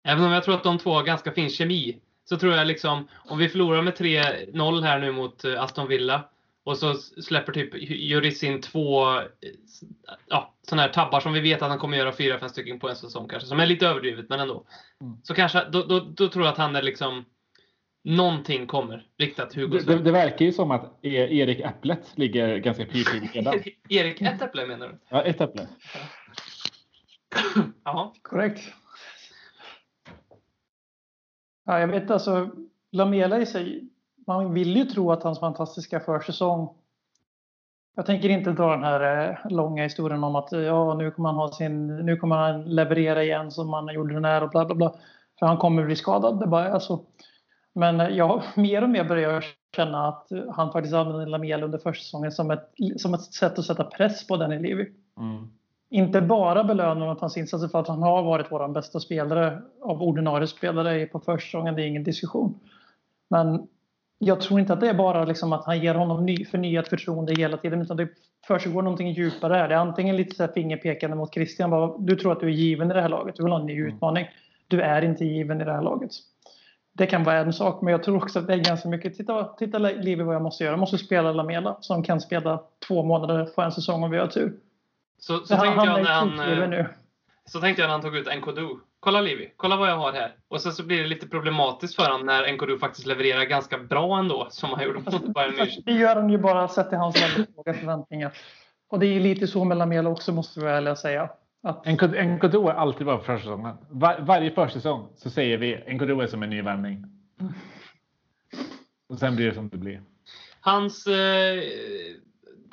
[0.07, 1.99] Även om jag tror att de två har ganska fin kemi.
[2.29, 6.23] Så tror jag liksom, om vi förlorar med 3-0 här nu mot eh, Aston Villa
[6.65, 9.21] och så släpper typ Juris in två
[10.27, 12.89] ja, sådana här tabbar som vi vet att han kommer göra fyra, fem stycken på
[12.89, 13.49] en säsong kanske.
[13.49, 14.65] Som är lite överdrivet, men ändå.
[15.01, 15.17] Mm.
[15.23, 17.25] Så kanske, då, då, då, tror jag att han är liksom
[18.07, 22.85] Någonting kommer riktat Hugo det, det, verkar ju som att e- Erik Äpplet ligger ganska
[22.85, 23.53] pyrt redan.
[23.89, 24.99] Erik ett äpple menar du?
[25.09, 25.67] Ja, ett äpple.
[27.83, 28.73] Ja, korrekt.
[31.65, 32.49] Ja, jag vet alltså,
[32.91, 33.89] Lamela i sig
[34.25, 36.69] man vill ju tro att hans fantastiska försäsong
[37.95, 41.37] jag tänker inte dra den här eh, långa historien om att ja, nu kommer han
[41.37, 44.75] ha sin, nu kommer han leverera igen som han gjorde den här och bla bla
[44.75, 44.95] bla.
[45.39, 46.99] För han kommer bli skadad, det bara är så.
[47.73, 52.31] Men eh, jag mer och mer börjar känna att han faktiskt använder Lamel under försäsongen
[52.31, 54.91] som ett, som ett sätt att sätta press på den i Livi.
[55.19, 55.47] Mm.
[55.89, 60.01] Inte bara belöna åt hans insatser för att han har varit vår bästa spelare av
[60.01, 62.59] ordinarie spelare på försäsongen, det är ingen diskussion.
[63.29, 63.67] Men
[64.17, 67.33] jag tror inte att det är bara liksom att han ger honom ny, förnyat förtroende
[67.33, 68.07] hela tiden utan det
[68.47, 69.67] försiggår någonting djupare här.
[69.67, 71.69] Det är antingen lite så fingerpekande mot Christian.
[71.69, 73.35] Bara, du tror att du är given i det här laget.
[73.35, 73.93] Du vill ha en ny mm.
[73.93, 74.27] utmaning.
[74.67, 76.11] Du är inte given i det här laget.
[76.93, 79.15] Det kan vara en sak, men jag tror också att det är ganska mycket.
[79.15, 80.73] Titta, titta Livi vad jag måste göra.
[80.73, 84.27] Jag måste spela Lamela som kan spela två månader på en säsong om vi har
[84.27, 84.53] tur.
[85.19, 86.69] Så, så tänkte jag han...
[86.69, 86.85] Nu.
[87.45, 88.79] så tänkte jag när han tog ut Nkodu.
[89.05, 90.35] Kolla Livi, kolla vad jag har här.
[90.47, 94.19] Och sen så blir det lite problematiskt för honom när Nkodu faktiskt levererar ganska bra
[94.19, 95.83] ändå, som han gjorde mot Bayern München.
[95.85, 98.37] Det gör han ju bara sett till hans väldigt låga förväntningar.
[98.89, 101.29] Och det är ju lite så med Lamela också, måste vi väl säga.
[101.63, 101.85] Att...
[101.85, 103.75] Nkodu är alltid bra på försäsongen.
[103.89, 107.05] Var, varje försäsong så säger vi Nkodu är som en ny värvning.
[109.09, 110.01] Och sen blir det som det blir.
[110.59, 111.07] Hans...
[111.07, 111.63] Eh,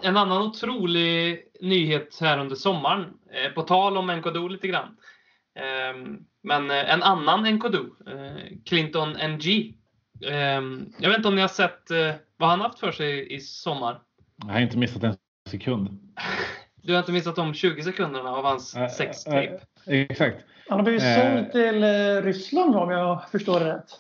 [0.03, 4.97] en annan otrolig nyhet här under sommaren, eh, på tal om Nkodu lite grann.
[5.55, 9.75] Eh, men en annan Nkodu, eh, Clinton NG.
[10.29, 13.41] Ehm, jag vet inte om ni har sett eh, vad han haft för sig i
[13.41, 14.01] sommar?
[14.47, 15.17] Jag har inte missat en
[15.51, 15.89] sekund.
[16.85, 19.61] Du har inte missat de 20 sekunderna av hans äh, sextape?
[19.87, 20.45] Äh, exakt.
[20.69, 21.85] Han har blivit såld till
[22.23, 23.91] Ryssland om jag förstår det rätt.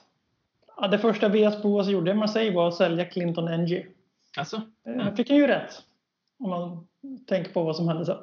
[0.76, 3.86] Ja, det första VS Boas gjorde i Marseille var att sälja Clinton NG.
[4.36, 4.62] Alltså?
[4.86, 5.16] Mm.
[5.16, 5.82] fick han ju rätt.
[6.38, 6.86] Om man
[7.26, 8.16] tänker på vad som hände sen.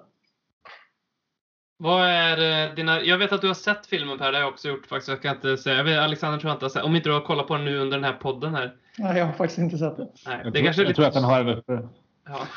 [1.82, 3.02] Vad är dina...
[3.02, 5.08] Jag vet att du har sett filmen Per, det har jag också gjort faktiskt.
[5.08, 5.78] Jag kan inte säga.
[5.78, 6.84] Jag vet, Alexander tror jag inte har sett.
[6.84, 8.76] Om inte du har kollat på den nu under den här podden här.
[8.98, 10.08] Nej, jag har faktiskt inte sett det.
[10.26, 10.96] Nej, jag, det tror, kanske jag lite...
[10.96, 11.88] tror att den har den uppe.
[12.28, 12.48] Ja.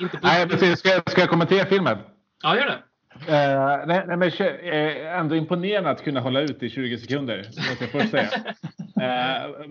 [0.00, 0.78] inte Nej, precis.
[0.78, 1.98] Ska, ska jag kommentera filmen?
[2.42, 2.78] Ja, gör det.
[3.20, 7.84] Uh, nej, nej, men uh, ändå imponerande att kunna hålla ut i 20 sekunder, måste
[7.84, 8.28] jag först säga.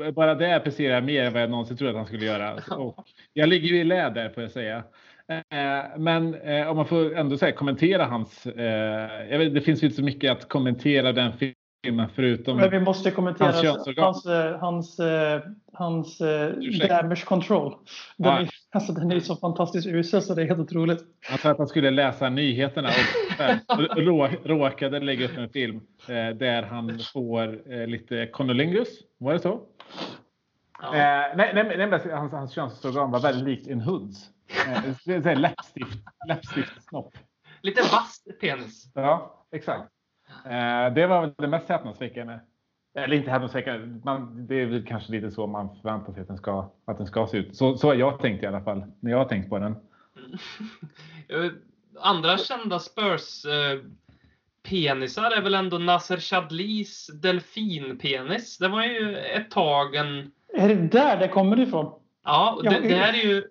[0.05, 2.53] Uh, bara det presterar mer än vad jag någonsin trodde att han skulle göra.
[2.77, 4.83] Och jag ligger ju i lä där, får jag säga.
[5.97, 6.35] Men
[6.67, 8.47] om man får ändå säga, kommentera hans...
[9.29, 11.31] jag vet, det finns ju inte så mycket att kommentera den
[11.83, 12.57] filmen förutom...
[12.57, 14.25] Men vi måste kommentera hans, hans,
[14.59, 14.99] hans,
[15.73, 16.17] hans
[16.89, 17.75] damage control.
[18.17, 18.39] Den, ja.
[18.39, 20.99] är, alltså, den är så fantastiskt usel så det är helt otroligt.
[21.29, 22.89] Han sa att han skulle läsa nyheterna
[23.67, 25.75] och, rå, råkade lägga upp en film
[26.07, 28.87] eh, där han får eh, lite connolingus.
[29.17, 29.61] Var det så?
[30.81, 30.87] Ja.
[30.87, 34.29] Eh, nej, nej, nej, hans, hans könsorgan var väldigt likt en hunds.
[35.07, 37.13] Eh, läppstift, läppstift snopp.
[37.61, 38.91] Lite vass penis.
[38.95, 39.91] Ja, exakt.
[40.45, 42.39] Eh, det var väl det mest häpnadsväckande.
[42.97, 46.37] Eller inte häpnadsväckande, man, det är väl kanske lite så man förväntar sig att den
[46.37, 47.55] ska, att den ska se ut.
[47.55, 49.75] Så, så har jag tänkt i alla fall, när jag har tänkt på den.
[51.99, 53.79] Andra kända Spurs eh,
[54.69, 58.57] penisar är väl ändå Nasser Chadlis delfinpenis.
[58.57, 60.31] Det var ju ett tag en...
[60.53, 62.01] Är det där det kommer ifrån?
[62.23, 63.43] Ja, det, det här är ju...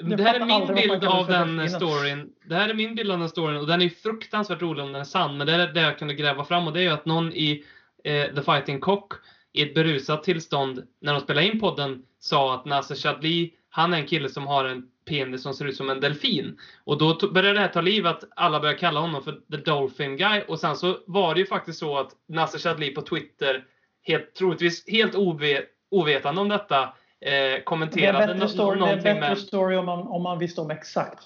[0.00, 2.32] Det här är min bild av den storyn.
[2.44, 5.00] Det här är min bild av den storyn och den är fruktansvärt rolig om den
[5.00, 5.36] är sann.
[5.36, 7.64] Men det är det jag kunde gräva fram och det är ju att någon i
[8.04, 9.12] eh, The Fighting Cock
[9.52, 13.98] i ett berusat tillstånd när de spelade in podden sa att Nasser Chadli, han är
[13.98, 16.58] en kille som har en penis som ser ut som en delfin.
[16.84, 20.16] Och då började det här ta liv att alla började kalla honom för The Dolphin
[20.16, 20.42] Guy.
[20.48, 23.64] Och sen så var det ju faktiskt så att Nasser Chadli på Twitter,
[24.02, 29.10] helt, troligtvis helt ovet, ovetande om detta, eh, kommenterade det är bättre story, någonting Det
[29.10, 29.38] är bättre med...
[29.38, 31.24] story om man, om man visste om exakt.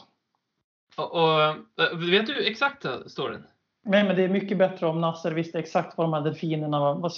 [0.97, 3.45] Och, och, eh, vet du exakt storyn?
[3.85, 6.95] Nej, men det är mycket bättre om Nasser visste exakt vad de här delfinerna var.
[6.95, 7.13] Vad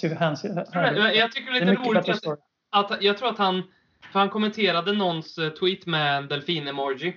[0.73, 3.63] jag, jag tycker det är lite roligt att, att, jag tror att han,
[4.11, 7.15] för han kommenterade någons eh, tweet med en delfin-emoji.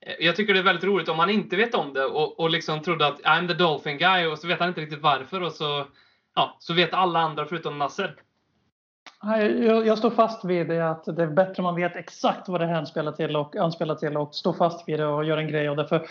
[0.00, 2.50] Eh, jag tycker det är väldigt roligt om han inte vet om det och, och
[2.50, 5.52] liksom trodde att I'm the dolphin guy och så vet han inte riktigt varför och
[5.52, 5.86] så,
[6.34, 8.16] ja, så vet alla andra förutom Nasser.
[9.22, 12.60] Jag, jag står fast vid det att det är bättre om man vet exakt vad
[12.60, 15.48] det här anspelar till och anspelar till och står fast vid det och gör en
[15.48, 15.86] grej av det.
[15.86, 16.06] För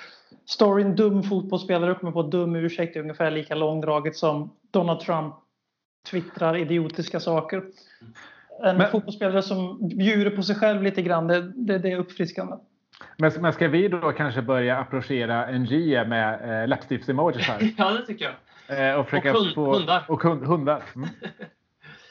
[0.45, 5.35] storyn dum fotbollsspelare upp med på dum ursäkt är ungefär lika långdraget som Donald Trump
[6.11, 7.63] twittrar idiotiska saker.
[8.63, 12.55] En men, fotbollsspelare som bjuder på sig själv lite grann, det, det, det är uppfriskande.
[13.17, 17.73] Men, men ska vi då kanske börja approchera NG med eh, läppstifts-emojis här?
[17.77, 18.89] ja, det tycker jag.
[18.89, 20.05] Eh, och, och hund, få, hundar.
[20.07, 20.83] Och hund, hundar.
[20.95, 21.09] Mm.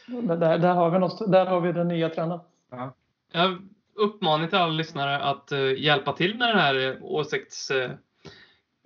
[0.09, 2.41] Där, där, har vi något, där har vi den nya trenden.
[2.71, 2.95] Ja.
[3.33, 3.59] Jag
[3.95, 7.71] uppmanar till alla lyssnare att uh, hjälpa till med den här uh, åsikts...
[7.71, 7.91] Uh,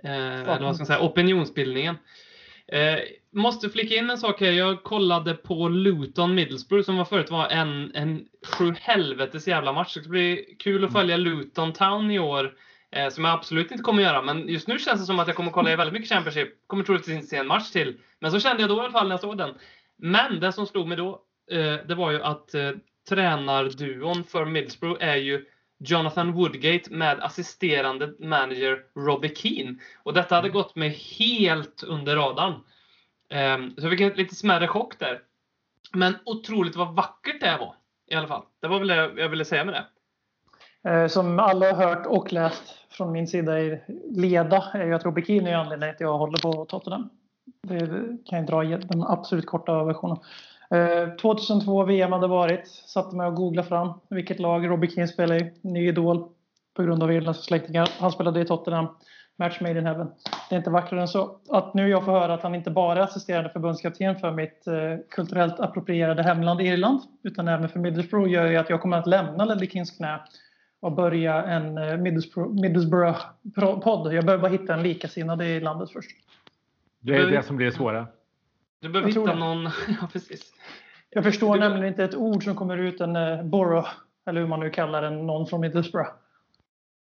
[0.05, 1.97] eller vad ska man säga, opinionsbildningen.
[2.73, 2.99] Eh,
[3.31, 4.51] måste flika in en sak här.
[4.51, 9.95] Jag kollade på Luton Middlesbrough som var förut var en, en sju helvetes jävla match.
[9.95, 11.01] Det ska bli kul att mm.
[11.01, 12.55] följa Luton Town i år.
[12.91, 14.23] Eh, som jag absolut inte kommer göra.
[14.23, 16.49] Men just nu känns det som att jag kommer kolla väldigt mycket Championship.
[16.67, 18.01] Kommer troligtvis inte se en match till.
[18.19, 19.55] Men så kände jag då i alla fall när jag såg den.
[20.05, 22.71] Men det som slog mig då, eh, det var ju att eh,
[23.09, 25.45] tränarduon för Middlesbrough är ju
[25.79, 29.79] Jonathan Woodgate med assisterande manager Robbie Keane.
[30.03, 30.55] Och detta hade mm.
[30.55, 30.89] gått mig
[31.19, 32.53] helt under radarn.
[33.31, 35.21] Um, så jag fick en lite smärre chock där.
[35.93, 37.75] Men otroligt vad vackert det var.
[38.07, 38.43] I alla fall.
[38.61, 39.85] Det var väl det jag ville säga med det.
[40.91, 43.81] Eh, som alla har hört och läst från min sida i
[44.11, 47.11] leda är ju att Robbie Keane är anledningen till att jag håller på Tottenham.
[47.69, 50.17] Det kan jag dra den absolut korta versionen.
[50.71, 52.69] Eh, 2002 VM hade varit.
[52.69, 55.53] Satte mig och googlade fram vilket lag Robbie Keane spelade i.
[55.61, 56.29] Ny idol
[56.75, 57.89] på grund av irländska släktingar.
[58.01, 58.87] Han spelade i Tottenham.
[59.37, 60.11] Match made in heaven.
[60.49, 61.37] Det är inte vackrare än så.
[61.49, 64.75] Att nu jag får höra att han inte bara är assisterande förbundskapten för mitt eh,
[65.11, 69.45] kulturellt approprierade hemland Irland, utan även för Middlesbrough, gör ju att jag kommer att lämna
[69.45, 70.21] Ledley Kings knä
[70.81, 74.15] och börja en eh, Middlesbrough-podd.
[74.15, 76.11] Jag behöver bara hitta en likasinnad i landet först.
[77.03, 78.07] Det är det som blir svåra.
[78.81, 79.65] Du behöver hitta någon...
[80.01, 80.53] ja, precis.
[81.11, 81.61] Jag förstår du...
[81.61, 83.91] nämligen inte ett ord som kommer ut en uh, borough,
[84.27, 86.11] eller hur man nu kallar den, någon från Middlesbrough.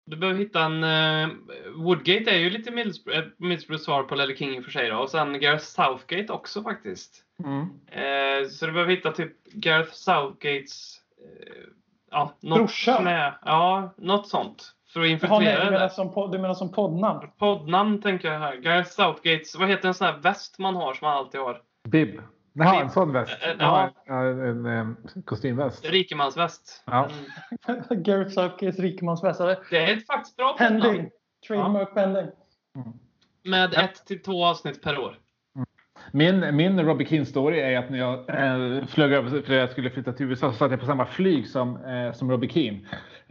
[0.05, 0.83] Du behöver hitta en...
[0.83, 1.35] Uh,
[1.75, 4.97] Woodgate är ju lite Middlesbrough, Middlesbrough svar på Ledley King i och för sig då.
[4.97, 7.23] Och sen Gareth Southgate också faktiskt.
[7.43, 7.61] Mm.
[7.61, 11.01] Uh, så du behöver hitta typ Gareth Southgates...
[11.21, 11.63] Uh,
[12.11, 13.01] ja, något Brorsa?
[13.01, 14.75] Med, ja, något sånt.
[14.93, 17.29] För att infiltrera Jaha, du, menar som, du menar som poddnamn?
[17.37, 18.55] Poddnamn tänker jag här.
[18.55, 19.55] Gareth Southgates.
[19.55, 21.61] Vad heter en sån här väst man har som man alltid har?
[21.87, 22.21] Bib.
[22.53, 23.37] Jaha, en sån väst?
[23.59, 25.85] Ja, en, en, en kostymväst.
[25.85, 26.83] Rikemansväst.
[26.85, 27.09] Ja.
[27.67, 27.83] Mm.
[28.03, 29.39] Gareth Southgates rikemansväst.
[29.69, 31.09] Det är ett faktiskt bra Pending.
[31.47, 31.93] Trademark ja.
[31.93, 32.31] pending.
[32.75, 32.93] Mm.
[33.43, 33.81] Med ja.
[33.81, 35.17] ett till två avsnitt per år.
[35.55, 35.67] Mm.
[36.11, 40.13] Min, min Robbie Keane-story är att när jag äh, flög över för jag skulle flytta
[40.13, 42.79] till USA så satt jag på samma flyg som, äh, som Robbie Keane.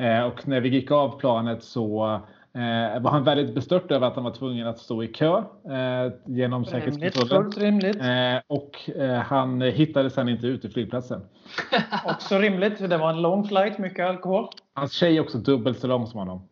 [0.01, 2.20] Äh, och när vi gick av planet så
[2.55, 6.12] Eh, var han väldigt bestört över att han var tvungen att stå i kö eh,
[6.26, 8.01] genom säkerhetskontrollen.
[8.01, 11.22] Eh, och eh, han hittade sen inte ut i flygplatsen.
[12.05, 12.90] också rimligt.
[12.90, 14.48] Det var en lång flight, mycket alkohol.
[14.74, 16.48] Hans tjej är också dubbelt så lång som honom.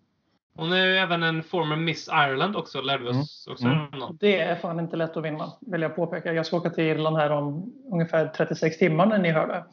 [0.57, 3.55] Hon är ju även en former Miss Ireland också, lärde vi oss mm.
[3.55, 3.67] också.
[3.67, 4.17] Mm.
[4.21, 6.33] Det är fan inte lätt att vinna, vill jag påpeka.
[6.33, 9.65] Jag ska åka till Irland här om ungefär 36 timmar när ni hör det.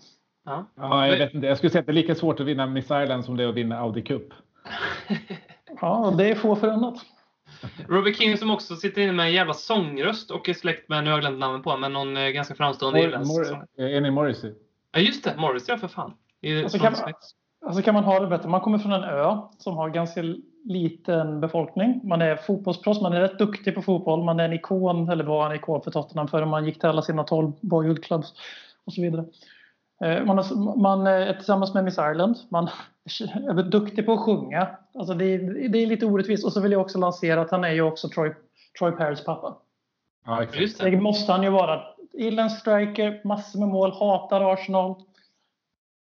[0.45, 0.65] Ja.
[0.75, 1.47] ja, jag vet inte.
[1.47, 3.47] Jag skulle säga att det är lika svårt att vinna Miss Ireland som det är
[3.47, 4.29] att vinna Audi Cup.
[5.81, 7.05] Ja, det är få förunnat.
[7.89, 11.09] Robbie King som också sitter inne med en jävla sångröst och är släkt med, nu
[11.09, 14.53] har jag glömt namnet på men någon eh, ganska framstående irländsk Mor Eni Morrissey.
[14.91, 16.13] Ja just det, Morrissey ja för fan.
[16.41, 17.13] I, alltså, kan man,
[17.65, 18.49] alltså kan man ha det bättre.
[18.49, 20.21] Man kommer från en ö som har ganska
[20.63, 22.01] liten befolkning.
[22.03, 24.23] Man är fotbollsproffs, man är rätt duktig på fotboll.
[24.23, 27.01] Man är en ikon, eller var en ikon för Tottenham förrän man gick till alla
[27.01, 28.33] sina 12 boyhood clubs
[28.85, 29.25] och så vidare.
[30.01, 32.35] Eh, man, har, man är tillsammans med Miss Ireland.
[32.49, 32.63] Man
[33.49, 34.67] är duktig på att sjunga.
[34.93, 36.45] Alltså det, är, det är lite orättvist.
[36.45, 38.33] Och så vill jag också lansera att han är ju också Troy,
[38.79, 39.57] Troy Parrots pappa.
[40.25, 40.79] Ja, exakt.
[40.79, 41.83] Det måste han ju vara.
[42.13, 44.95] Irländsk striker, massor med mål, hatar Arsenal.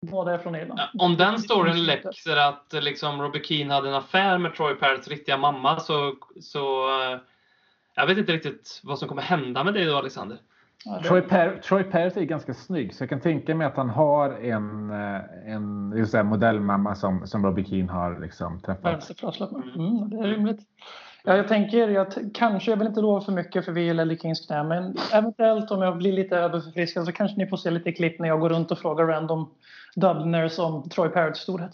[0.00, 0.80] Vad är från Irland.
[0.98, 5.36] Om den storyn läcker att liksom Robbie Keane hade en affär med Troy Parrots riktiga
[5.36, 7.18] mamma så, så eh,
[7.94, 10.38] jag vet inte riktigt vad som kommer hända med dig då Alexander.
[10.84, 13.90] Ja, Troy, per Troy Parrott är ganska snygg så jag kan tänka mig att han
[13.90, 19.22] har en, eh, en säga, modellmamma som, som Robbie Keane har liksom, träffat.
[19.76, 20.60] Mm, det är rimligt.
[21.24, 24.46] Ja, jag tänker, jag kanske, jag vill inte lova för mycket för vi Lelly Kings
[24.46, 28.20] knä, men eventuellt om jag blir lite överförfriskad så kanske ni får se lite klipp
[28.20, 29.50] när jag går runt och frågar random
[29.96, 31.72] Dubliners om Troy Parrotts storhet.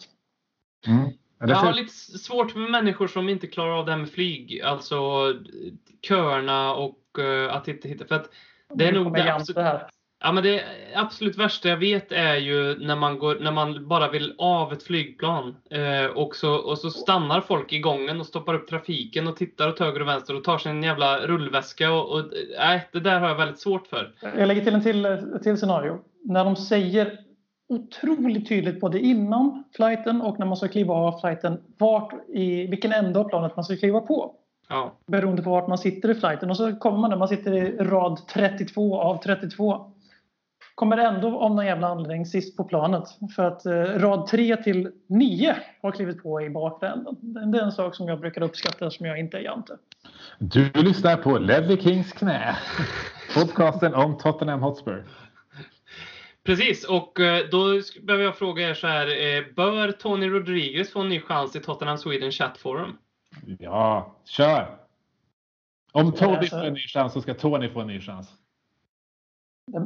[0.86, 1.10] Mm.
[1.38, 4.98] Jag har lite svårt med människor som inte klarar av det här med flyg, alltså
[6.02, 8.04] köerna och uh, att inte hitta...
[8.04, 8.30] För att
[8.74, 9.58] det är nog det absolut,
[10.24, 10.62] ja, men det
[10.94, 14.82] absolut värsta jag vet är ju när man, går, när man bara vill av ett
[14.82, 19.36] flygplan eh, och, så, och så stannar folk i gången och stoppar upp trafiken och
[19.36, 21.92] tittar åt höger och vänster och tar sin jävla rullväska.
[21.92, 22.24] Och, och,
[22.58, 24.14] nej, det där har jag väldigt svårt för.
[24.38, 25.98] Jag lägger till en till, till scenario.
[26.24, 27.18] När de säger
[27.68, 32.92] otroligt tydligt både innan flighten och när man ska kliva av flighten vart i vilken
[32.92, 34.34] ände av planet man ska kliva på.
[34.68, 34.92] Ja.
[35.06, 36.50] Beroende på vart man sitter i flighten.
[36.50, 39.90] Och så kommer man där, man sitter i rad 32 av 32.
[40.74, 43.04] Kommer ändå om någon jävla anledning sist på planet.
[43.36, 47.16] För att eh, rad 3 till 9 har klivit på i bakre änden.
[47.20, 49.76] Det är en sak som jag brukar uppskatta som jag inte är jante.
[50.38, 52.56] Du lyssnar på Levi Kings knä.
[53.34, 55.04] Podcasten om Tottenham Hotspur.
[56.44, 59.06] Precis, och eh, då behöver jag fråga er så här.
[59.06, 62.96] Eh, bör Tony Rodriguez få en ny chans i Tottenham Sweden Chat Forum?
[63.58, 64.76] Ja, kör!
[65.92, 68.28] Om Toby får en ny chans så ska Tony få en ny chans.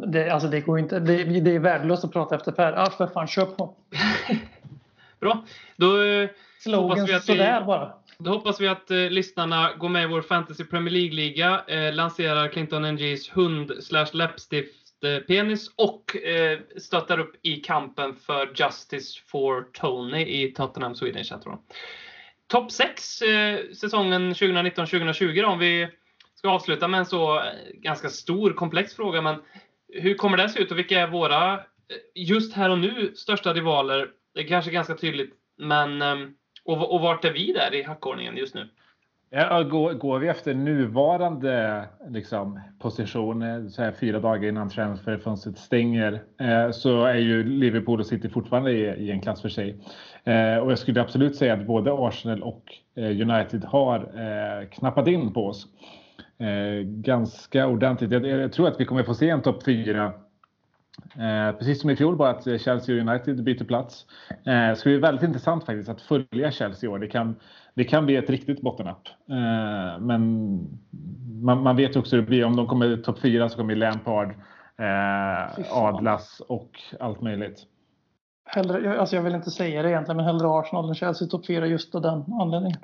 [0.06, 1.00] Det, alltså det går inte.
[1.00, 2.72] Det, det är värdelöst att prata efter Per.
[2.72, 3.74] Ah, för fan, kör på.
[5.20, 5.44] Bra.
[5.76, 6.28] Då eh,
[6.60, 7.92] Slogan hoppas vi att sådär bara.
[8.18, 12.48] Då hoppas vi att eh, lyssnarna går med i vår Fantasy Premier League-liga, eh, lanserar
[12.48, 19.20] Clinton NGs hund slash läppstift eh, penis och eh, stöttar upp i kampen för Justice
[19.26, 21.58] for Tony i Tottenham Sweden Chatroom
[22.48, 25.88] topp 6 eh, säsongen 2019-2020 om vi
[26.34, 27.44] ska avsluta med en så eh,
[27.74, 29.20] ganska stor komplex fråga.
[29.20, 29.36] Men
[29.92, 31.60] hur kommer det se ut och vilka är våra, eh,
[32.14, 34.08] just här och nu, största rivaler?
[34.34, 36.34] Det är kanske ganska tydligt, men ehm,
[36.64, 38.68] och, och vart är vi där i hackordningen just nu?
[39.30, 45.58] Ja, går, går vi efter nuvarande liksom, position, eh, så här fyra dagar innan transferfönstret
[45.58, 49.80] stänger, eh, så är ju Liverpool och City fortfarande i, i en klass för sig.
[50.28, 52.62] Eh, och jag skulle absolut säga att både Arsenal och
[52.94, 55.66] eh, United har eh, knappat in på oss
[56.84, 58.10] ganska ordentligt.
[58.10, 60.12] Jag, jag, tror att vi kommer få se en topp fyra
[61.16, 64.06] Eh, precis som i fjol, bara att Chelsea och United byter plats.
[64.30, 66.98] Eh, det ska bli väldigt intressant faktiskt att följa Chelsea i år.
[66.98, 67.36] Det kan,
[67.74, 69.08] det kan bli ett riktigt bottennapp.
[69.28, 70.22] Eh, men
[71.42, 72.44] man, man, vet också hur det blir.
[72.44, 74.28] Om de kommer topp fyra så kommer Lampard,
[74.78, 76.70] eh, Adlas och
[77.00, 77.66] allt möjligt.
[78.50, 81.66] Hellre, alltså jag vill inte säga det egentligen, men hellre Arsenal än Chelsea topp fyra
[81.66, 82.78] just av den anledningen.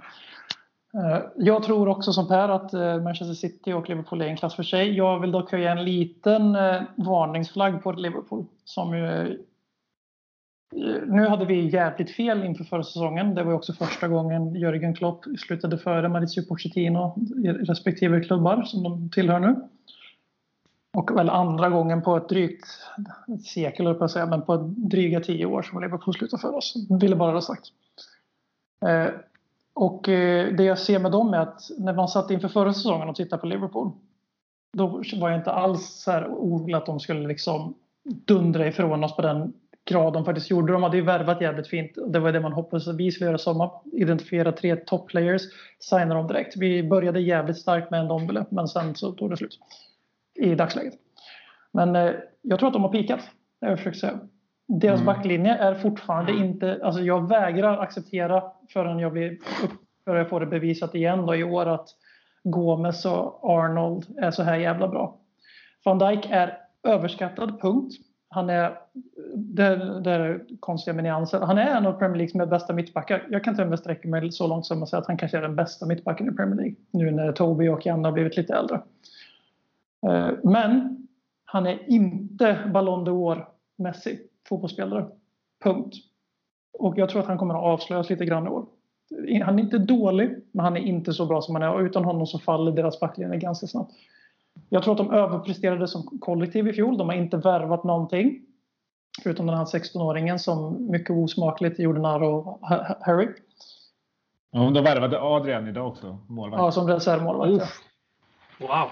[0.95, 4.55] Eh, jag tror också som Per att eh, Manchester City och Liverpool är en klass
[4.57, 4.97] för sig.
[4.97, 8.47] Jag vill dock höja en liten eh, varningsflagg på Liverpool.
[8.65, 9.39] Som ju,
[11.07, 13.35] nu hade vi jävligt fel inför förra säsongen.
[13.35, 18.83] Det var också första gången Jörgen Klopp slutade före Mauricio Pochettino i respektive klubbar som
[18.83, 19.57] de tillhör nu.
[20.95, 22.67] Och väl andra gången på ett drygt
[23.35, 26.75] ett sekel, på att säga, men på dryga tio år som Liverpool slutar för oss.
[27.01, 27.67] Ville bara ha sagt.
[28.87, 29.09] Eh,
[29.75, 33.09] och eh, det jag ser med dem är att när man satt inför förra säsongen
[33.09, 33.93] och tittade på Liverpool
[34.75, 34.87] då
[35.21, 39.23] var jag inte alls så här orolig att de skulle liksom dundra ifrån oss på
[39.23, 39.53] den
[39.85, 40.73] grad de faktiskt gjorde.
[40.73, 41.93] De hade ju värvat jävligt fint.
[42.07, 43.71] Det var det man hoppades att vi skulle göra sommar.
[43.93, 45.43] Identifiera tre top players,
[45.79, 46.57] signa dem direkt.
[46.57, 49.59] Vi började jävligt starkt med en Dombele men sen så tog det slut.
[50.35, 50.95] I dagsläget.
[51.73, 52.13] Men eh,
[52.43, 53.21] jag tror att de har pikat.
[53.61, 54.19] Det jag försöker säga.
[54.69, 55.07] Deras mm.
[55.07, 56.81] backlinje är fortfarande inte...
[56.83, 59.71] Alltså jag vägrar acceptera förrän jag, blir upp,
[60.05, 61.89] förrän jag får det bevisat igen då i år att
[62.45, 65.19] Gomes och Arnold är så här jävla bra.
[65.85, 67.95] Van Dijk är överskattad, punkt.
[68.29, 68.79] Han är,
[69.37, 73.27] det, det är konstiga med nyanser, han är en av Premier Leagues med bästa mittbackar.
[73.31, 75.39] Jag kan till och med sträcka mig så långt som att säga att han kanske
[75.39, 76.75] är den bästa mittbacken i Premier League.
[76.91, 78.81] Nu när Toby och Janne har blivit lite äldre.
[80.09, 81.07] Eh, men
[81.45, 83.47] han är inte Ballon d'Or
[83.77, 85.07] Messi fotbollsspelare.
[85.65, 85.95] Punkt.
[86.79, 88.67] Och jag tror att han kommer att avslöjas lite grann i år.
[89.45, 91.73] Han är inte dålig, men han är inte så bra som han är.
[91.75, 93.93] Och utan honom så faller deras backlinje ganska snabbt.
[94.69, 96.99] Jag tror att de överpresterade som kollektiv i fjol.
[96.99, 98.41] De har inte värvat någonting.
[99.23, 102.59] Förutom den här 16-åringen som mycket osmakligt gjorde narr av
[103.01, 103.29] Harry.
[104.51, 106.63] Ja, de värvade Adrian idag också, målvakt.
[106.63, 107.73] Ja, som reservmålvakt.
[108.61, 108.89] Wow.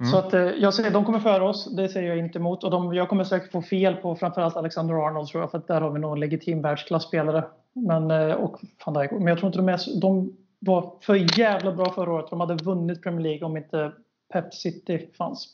[0.00, 0.12] Mm.
[0.12, 2.64] Så att, eh, jag säger, de kommer före oss, det säger jag inte emot.
[2.64, 5.66] Och de, jag kommer säkert få fel på framförallt Alexander Arnold tror jag, för att
[5.66, 7.44] där har vi nog en legitim världsklasspelare.
[7.72, 9.10] Men, eh, och van Dijk.
[9.10, 12.30] Men jag tror inte de är De var för jävla bra förra året.
[12.30, 13.92] De hade vunnit Premier League om inte
[14.32, 15.48] Pep City fanns.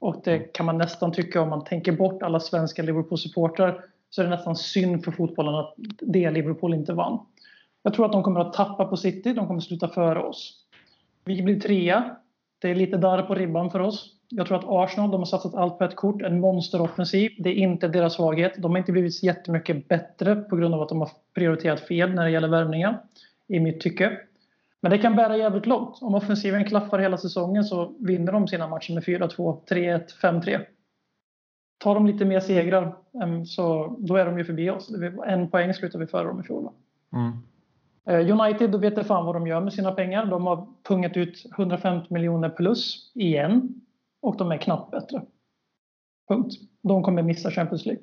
[0.00, 0.48] Och det mm.
[0.54, 4.56] kan man nästan tycka om man tänker bort alla svenska Liverpool-supportrar så är det nästan
[4.56, 7.18] synd för fotbollen att det Liverpool inte vann.
[7.82, 10.64] Jag tror att de kommer att tappa på City, de kommer att sluta före oss.
[11.24, 12.16] Vi blir trea,
[12.64, 14.10] det är lite där på ribban för oss.
[14.28, 17.30] Jag tror att Arsenal de har satsat allt på ett kort, en monsteroffensiv.
[17.38, 18.52] Det är inte deras svaghet.
[18.56, 22.24] De har inte blivit jättemycket bättre på grund av att de har prioriterat fel när
[22.24, 23.02] det gäller värvningar,
[23.48, 24.18] i mitt tycke.
[24.80, 25.98] Men det kan bära jävligt långt.
[26.00, 30.60] Om offensiven klaffar hela säsongen så vinner de sina matcher med 4-2, 3-1, 5-3.
[31.78, 34.90] Tar de lite mer segrar ehm, så då är de ju förbi oss.
[35.26, 36.68] En poäng slutar vi före dem i fjol.
[37.12, 37.32] Mm.
[38.06, 40.26] Eh, United, då vet jag fan vad de gör med sina pengar.
[40.26, 43.80] De har pungat ut 150 miljoner plus igen.
[44.22, 45.22] Och de är knappt bättre.
[46.28, 46.54] Punkt.
[46.82, 48.02] De kommer missa Champions League.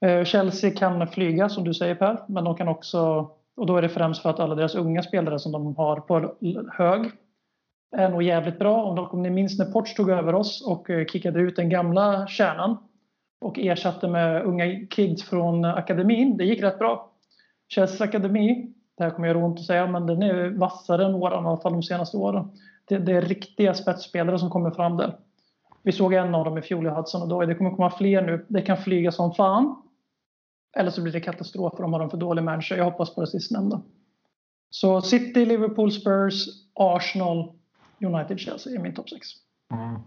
[0.00, 3.82] Eh, Chelsea kan flyga som du säger Per, men de kan också, och då är
[3.82, 6.34] det främst för att alla deras unga spelare som de har på
[6.72, 7.10] hög
[7.96, 9.08] är nog jävligt bra.
[9.12, 12.76] Om ni minns när Ports tog över oss och eh, kickade ut den gamla kärnan
[13.40, 16.36] och ersatte med unga kids från akademin.
[16.36, 17.12] Det gick rätt bra.
[17.68, 21.44] Chelsea akademi det här kommer göra ont att säga, men den är vassare än våran
[21.44, 22.50] i alla fall de senaste åren.
[22.84, 25.16] Det, det, är riktiga spetsspelare som kommer fram där.
[25.82, 28.22] Vi såg en av dem i fjol i Hudson och då, det kommer komma fler
[28.22, 28.46] nu.
[28.48, 29.82] Det kan flyga som fan.
[30.76, 32.76] Eller så blir det katastrof för de har en för dålig manager.
[32.76, 33.80] Jag hoppas på det sistnämnda.
[34.70, 37.52] Så City, Liverpool, Spurs, Arsenal,
[38.00, 39.28] United, Chelsea är min topp 6.
[39.72, 40.00] Mm.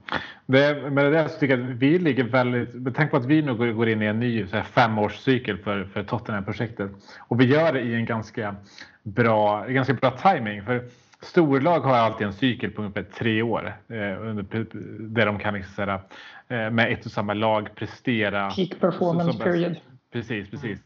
[0.46, 2.96] Det, med det där så tycker jag att vi ligger väldigt...
[2.96, 6.92] Tänk på att vi nu går, går in i en ny femårscykel för, för Tottenham-projektet.
[7.20, 8.56] Och vi gör det i en ganska
[9.04, 10.64] bra, ganska bra timing.
[10.64, 10.84] För
[11.22, 13.74] storlag har alltid en cykel på ungefär tre år.
[13.88, 14.66] Eh, under,
[15.00, 16.02] där de kan liksom, såhär,
[16.48, 18.50] eh, med ett och samma lag prestera.
[18.50, 19.76] Peak performance så, period.
[20.12, 20.80] Precis, precis.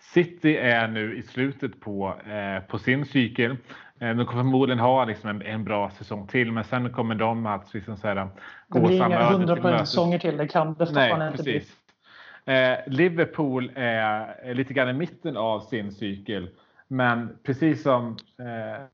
[0.00, 3.56] City är nu i slutet på, eh, på sin cykel.
[4.00, 7.46] Eh, de kommer förmodligen ha liksom en, en, bra säsong till, men sen kommer de
[7.46, 8.28] att liksom så här,
[8.68, 11.44] gå Det blir inga 100 säsonger till, det kan det Nej, inte precis.
[11.44, 12.54] bli.
[12.54, 16.50] Eh, Liverpool är lite grann i mitten av sin cykel,
[16.88, 18.84] men precis som eh,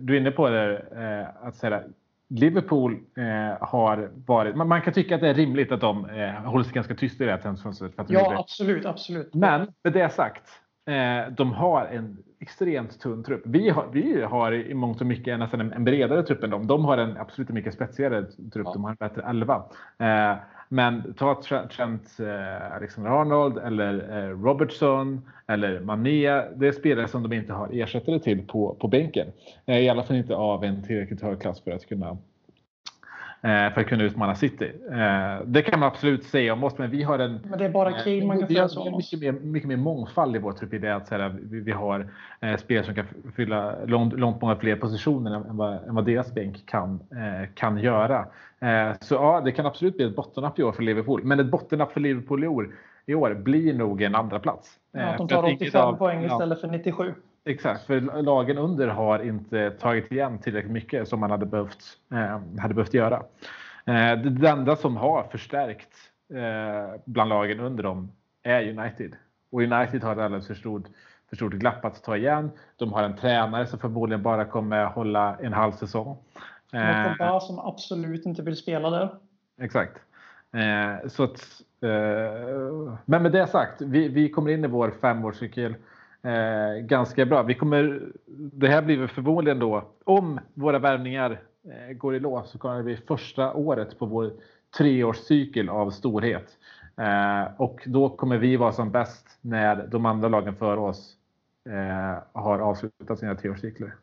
[0.00, 1.82] du är inne på det, eh, att säga
[2.28, 4.56] Liverpool eh, har varit...
[4.56, 7.24] Man, man, kan tycka att det är rimligt att de eh, håller sig ganska tysta
[7.24, 8.06] i det här.
[8.08, 9.34] Ja, absolut, absolut.
[9.34, 10.42] Men med det sagt,
[11.36, 13.42] de har en extremt tunn trupp.
[13.44, 16.66] Vi har, vi har i mångt och mycket nästan en, en bredare trupp än dem.
[16.66, 18.66] De har en absolut mycket spetsigare trupp.
[18.66, 18.72] Ja.
[18.72, 19.64] De har en bättre elva.
[19.98, 20.36] Eh,
[20.68, 26.42] men ta Trent eh, Alexander-Arnold eller eh, Robertson eller Mané.
[26.56, 29.26] Det är spelare som de inte har ersättare till på, på bänken.
[29.66, 32.18] Eh, I alla fall inte av en tillräckligt hög klass för att kunna
[33.42, 34.72] för att kunna utmana City.
[35.44, 37.40] Det kan man absolut säga om oss, men vi har en...
[37.44, 40.36] Men det är bara Kane man kan säga så om mycket mer, mycket mer mångfald
[40.36, 42.08] i vår trupp i det att här, vi, har
[42.58, 46.66] spelare som kan fylla långt, långt många fler positioner än vad, än vad deras bänk
[46.66, 47.00] kan,
[47.54, 48.26] kan göra.
[48.62, 51.24] Eh, så ja, det kan absolut bli ett bottennapp i år för Liverpool.
[51.24, 52.74] Men ett bottennapp för Liverpool i år,
[53.06, 54.78] i år blir nog en andra plats.
[54.92, 57.14] Ja, att de tar 85 av, poäng istället ja, för 97.
[57.44, 62.40] Exakt, för lagen under har inte tagit igen tillräckligt mycket som man hade behövt, eh,
[62.58, 63.22] hade behövt göra.
[63.86, 65.92] Eh, det enda som har förstärkt
[66.34, 68.12] eh, bland lagen under dem
[68.42, 69.16] är United.
[69.50, 70.84] Och United har ett alldeles för stort,
[71.28, 72.50] för stort glapp att ta igen.
[72.76, 76.16] De har en tränare som förmodligen bara kommer hålla en halv säsong.
[76.72, 79.14] Eh, som absolut inte vill spela där.
[79.60, 80.00] Exakt.
[80.52, 85.74] Eh, så att, eh, men med det sagt, vi, vi kommer in i vår femårscykel
[86.22, 87.42] eh, ganska bra.
[87.42, 92.58] Vi kommer, det här blir förmodligen då, om våra värvningar eh, går i lås så
[92.58, 94.32] kommer det bli första året på vår
[94.78, 96.58] treårscykel av storhet.
[96.96, 101.16] Eh, och då kommer vi vara som bäst när de andra lagen före oss
[101.68, 103.94] eh, har avslutat sina treårscykler.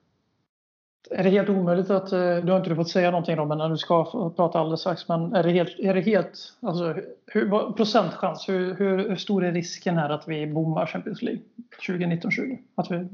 [1.11, 3.77] Är det helt omöjligt att, eh, du har inte fått säga någonting Robin när du
[3.77, 6.95] ska prata alldeles strax, men är det helt, är det helt alltså,
[7.25, 11.41] hur, procentchans, hur, hur, stor är risken här att vi bommar Champions League
[11.87, 12.57] 2019-20?
[12.75, 13.07] Att vi...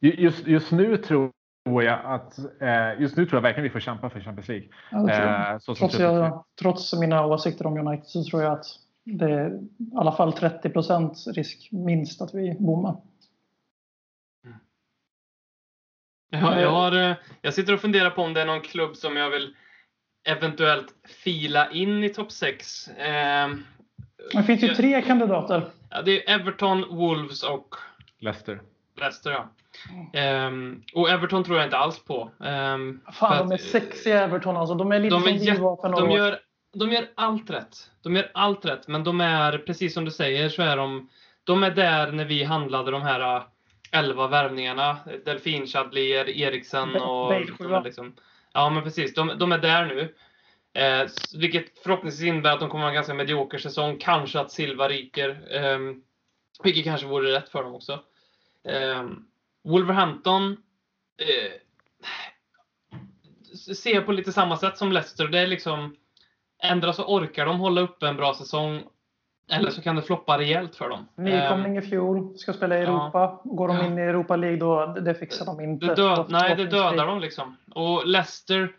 [0.00, 1.32] just, just nu tror
[1.64, 4.68] jag att, eh, just nu tror jag verkligen vi får kämpa för Champions League.
[4.90, 5.10] Ja,
[5.52, 8.66] eh, trots, jag, trots mina åsikter om United så tror jag att
[9.04, 9.60] det är i
[9.96, 12.96] alla fall 30 risk minst att vi bommar.
[16.30, 19.16] Jag, jag, har, eh, jag sitter och funderar på om det är någon klubb som
[19.16, 19.54] jag vill
[20.28, 22.88] eventuellt fila in i topp 6.
[22.88, 23.48] Eh,
[24.32, 25.70] det finns ju jag, tre kandidater.
[25.90, 27.74] Ja, det är Everton, Wolves och
[28.18, 28.60] Leicester.
[28.96, 29.48] Leicester, ja.
[30.46, 32.30] Um, och Everton tror jag inte alls på.
[32.38, 34.74] Um, Fan, de är sexiga Everton alltså.
[34.74, 36.38] De är lite de är som de gör,
[36.74, 37.76] de gör allt rätt.
[38.02, 41.08] De gör allt rätt, men de är, precis som du säger, så är de,
[41.44, 43.42] de är där när vi handlade de här
[43.90, 44.98] 11 värvningarna.
[45.24, 47.40] Delfin, Chadlier, Eriksen och...
[47.84, 48.16] Liksom,
[48.52, 49.14] ja, men precis.
[49.14, 50.14] De, de är där nu.
[50.72, 53.98] Eh, vilket förhoppningsvis innebär att de kommer ha en ganska medioker säsong.
[54.00, 55.56] Kanske att Silva ryker.
[55.56, 55.78] Eh,
[56.62, 58.04] vilket kanske vore rätt för dem också.
[58.64, 59.08] Eh,
[59.64, 60.56] Wolverhampton
[61.18, 61.52] eh,
[63.74, 65.28] ser på lite samma sätt som Leicester.
[65.28, 65.96] Det är liksom
[66.62, 68.82] ändra så orkar de hålla uppe en bra säsong
[69.50, 71.08] eller så kan det floppa rejält för dem.
[71.16, 73.18] Nykomling i fjol, ska spela i Europa.
[73.18, 73.42] Ja.
[73.44, 75.86] Går de in i Europa League då, det fixar de inte.
[75.86, 77.56] Det död, nej, det dödar de liksom.
[77.74, 78.72] Och Leicester,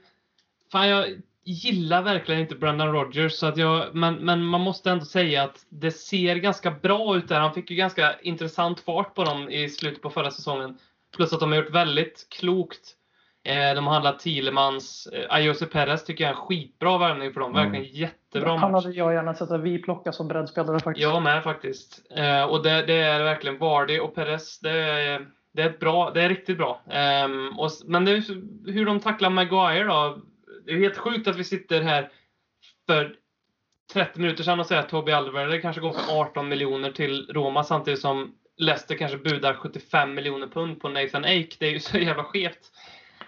[0.71, 1.05] fan jag
[1.43, 5.65] gillar verkligen inte Brendan Rodgers, så att jag, men, men man måste ändå säga att
[5.69, 7.39] det ser ganska bra ut där.
[7.39, 10.77] Han fick ju ganska intressant fart på dem i slutet på förra säsongen.
[11.15, 12.95] Plus att de har gjort väldigt klokt
[13.43, 15.07] de har handlat Thielemans.
[15.07, 17.55] Eh, Ayose Perez tycker jag är en skitbra värvning för dem.
[17.55, 17.71] Mm.
[17.71, 21.03] Verkligen jättebra Han hade jag gärna sett att vi plockar som breddspelare faktiskt.
[21.03, 22.11] Jag med faktiskt.
[22.15, 24.59] Eh, och det, det, är verkligen Vardy och Perez.
[24.59, 26.81] Det är, det är, bra, det är riktigt bra.
[27.57, 28.23] Och, men det är
[28.71, 30.17] hur de tacklar Maguire då.
[30.65, 32.09] Det är helt sjukt att vi sitter här
[32.87, 33.15] för
[33.93, 37.63] 30 minuter sedan och säger att Toby Alderweireld kanske går för 18 miljoner till Roma
[37.63, 41.55] samtidigt som Leicester kanske budar 75 miljoner pund på Nathan Ake.
[41.59, 42.71] Det är ju så jävla skevt.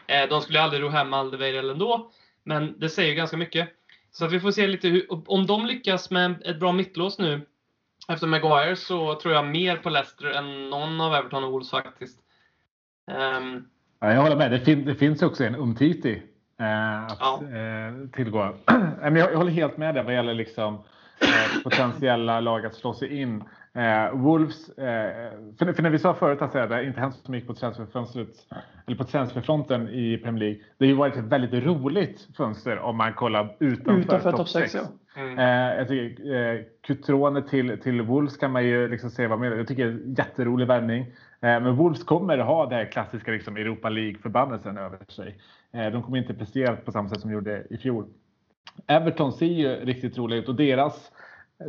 [0.07, 2.11] Eh, de skulle aldrig ro hem Alderweireld ändå,
[2.43, 3.69] men det säger ganska mycket.
[4.11, 7.41] Så att vi får se lite hur, om de lyckas med ett bra mittlås nu
[8.07, 12.19] efter Maguire så tror jag mer på Leicester än någon av Everton och Wolves faktiskt.
[13.11, 13.67] Um,
[13.99, 14.51] ja, jag håller med.
[14.51, 16.21] Det, fin det finns också en Umtiti
[16.59, 17.41] eh, att ja.
[17.43, 18.55] eh, tillgå.
[19.01, 20.83] jag, jag håller helt med dig vad gäller liksom,
[21.21, 23.43] eh, potentiella lag att slå sig in.
[23.75, 27.47] Eh, Wolves, eh, för, för, när vi sa förut att det inte hänt så mycket
[27.47, 28.29] på transferfönstret
[28.87, 30.59] eller på transferfronten i Premier League.
[30.77, 34.75] Det har ju varit ett väldigt roligt fönster om man kollar utanför, utanför topp 6.
[34.75, 34.81] Ja.
[35.15, 35.39] Mm.
[35.39, 39.59] Eh, jag tycker, eh, Cutrone till, till Wolves kan man ju liksom se vad med.
[39.59, 41.01] Jag tycker det är en jätterolig värvning.
[41.01, 41.07] Eh,
[41.39, 45.37] men Wolves kommer ha det här klassiska liksom, Europa League-förbannelsen över sig.
[45.71, 48.05] Eh, de kommer inte prestera på samma sätt som de gjorde i fjol.
[48.87, 51.11] Everton ser ju riktigt roliga ut och deras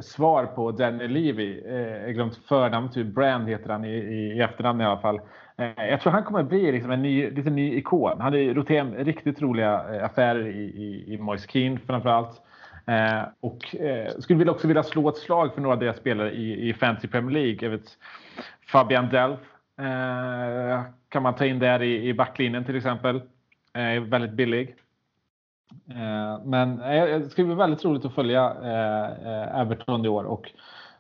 [0.03, 1.63] svar på Daniel Levy.
[1.67, 5.21] Eh, jag glömt förnamn, typ Brand heter han i, i, i efternamn i alla fall.
[5.57, 8.21] Eh, jag tror han kommer bli liksom en ny, lite ny ikon.
[8.21, 12.43] Han har roterat riktigt roliga eh, affärer i, i, i Moise Keane framförallt.
[12.87, 16.33] Eh, och eh, skulle vilja också vilja slå ett slag för några av deras spelare
[16.33, 17.59] i, i Fantasy Premier League.
[17.61, 17.89] Jag vet,
[18.67, 19.41] Fabian Delf
[19.79, 23.23] eh, kan man ta in där i, i backlinjen till exempel.
[23.75, 24.75] Eh, väldigt billig.
[25.91, 30.25] Eh, men eh, det ska bli väldigt roligt att följa eh, Everton i år.
[30.25, 30.51] Och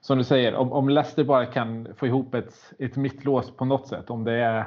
[0.01, 3.89] som du säger, om, om Leicester bara kan få ihop ett, ett mittlås på något
[3.89, 4.11] sätt.
[4.11, 4.65] Om det är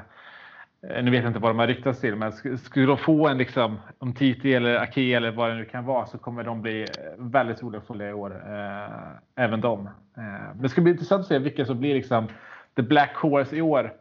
[0.82, 3.80] nu vet jag inte vad de har ryktats till, men skulle de få en liksom,
[3.98, 6.86] om Titi eller Ake eller vad det nu kan vara så kommer de bli
[7.18, 8.44] väldigt roliga att följa i år.
[8.48, 9.88] Eh, även de.
[10.18, 10.24] Eh,
[10.54, 12.28] men det ska bli intressant att se vilka som blir liksom
[12.76, 13.94] the black horse i år.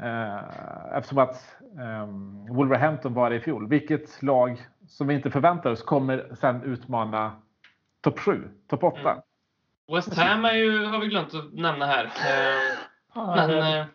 [0.00, 0.38] Eh,
[0.96, 3.68] eftersom att ehm, Wolverhampton var det i fjol.
[3.68, 7.32] Vilket lag som vi inte förväntar oss kommer sen utmana
[8.00, 9.00] topp 7, topp 8.
[9.00, 9.22] Mm.
[9.92, 12.04] West Ham är ju, har vi glömt att nämna här.
[12.04, 12.78] Eh,
[13.14, 13.86] men, eh,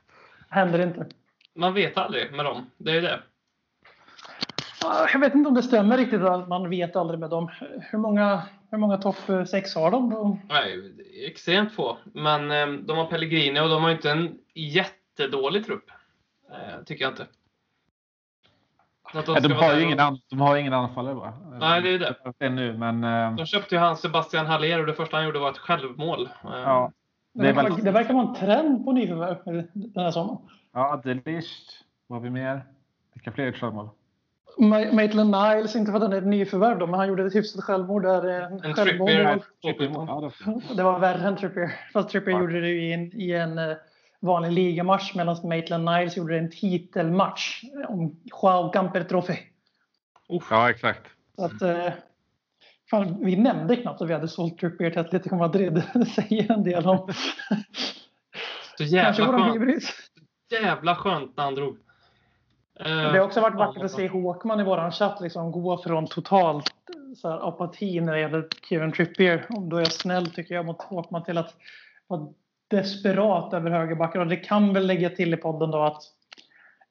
[0.50, 1.08] händer inte.
[1.56, 2.70] Man vet aldrig med dem.
[2.78, 3.20] Det är det.
[5.14, 7.50] Jag vet inte om det stämmer riktigt att man vet aldrig med dem.
[7.92, 10.40] Hur många, hur många topp 6 har de?
[10.50, 10.94] Nej,
[11.26, 11.98] extremt få.
[12.14, 15.92] Men eh, de har Pellegrini och de har inte en jättedålig trupp.
[16.52, 17.28] Eh, tycker jag inte.
[19.14, 21.34] De, ja, de, har ju ingen, an, de har ingen anfallare va?
[21.60, 22.16] Nej, det är det.
[22.38, 23.36] det nu, men, uh...
[23.36, 26.30] De köpte ju han Sebastian Haller och det första han gjorde var ett självmål.
[26.44, 26.92] Ja.
[27.34, 29.38] Det, det, verkar, det verkar vara en trend på nyförvärv
[29.74, 30.40] den här sommaren.
[30.74, 31.84] Ja, Delish.
[32.08, 32.66] Vad har vi mer?
[33.14, 33.90] Vilka fler självmål?
[34.94, 37.64] Maitland Niles, inte för att han är ett nyförvärv då, men han gjorde ett hyfsat
[37.64, 38.26] självmord där.
[38.66, 39.44] En Trippier.
[40.76, 41.72] Det var värre än Trippier.
[41.94, 42.42] Fast Trippier ja.
[42.42, 43.76] gjorde det i en, i en eh,
[44.20, 49.38] vanlig ligamatch medan Maitland Niles gjorde en titelmatch om Joao Camper Trofé.
[50.50, 51.08] Ja, exakt.
[51.36, 51.94] Så att, eh,
[52.90, 55.84] fan, vi nämnde knappt att vi hade sålt Trippier till Atletico Madrid.
[55.94, 57.14] Det säger en del om...
[58.78, 59.84] Så jävla skönt.
[60.52, 61.78] Jävla skönt när han drog.
[62.84, 66.74] Det har också varit vackert att se Håkman i våran chatt liksom gå från totalt
[67.18, 69.46] så här, apati när det gäller Kieran Trippier.
[69.50, 71.56] Om då är jag snäll tycker jag mot Håkman till att
[72.08, 72.28] vara
[72.70, 74.22] desperat över högerbacken.
[74.22, 76.04] Och det kan väl lägga till i podden då att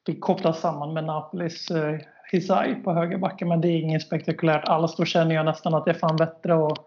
[0.03, 1.99] det kopplas samman med Napolis eh,
[2.31, 3.47] Hisai på högerbacken.
[3.47, 4.95] Men det är inget spektakulärt alls.
[4.95, 6.77] Då känner jag nästan att det är fan bättre att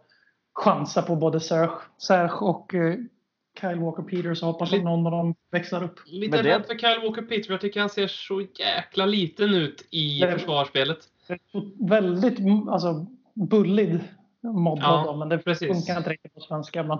[0.54, 2.94] chansa på både Serge och eh,
[3.60, 5.94] Kyle Walker Peters och hoppas att någon av dem växlar upp.
[6.06, 7.48] Lite rädd för Kyle Walker Peters.
[7.48, 10.98] Jag tycker han ser så jäkla liten ut i det, försvarsspelet.
[11.88, 12.38] Väldigt
[12.68, 14.00] alltså, bullig
[14.40, 15.68] mod ja, men det precis.
[15.68, 16.82] funkar inte riktigt på svenska.
[16.82, 16.98] Men,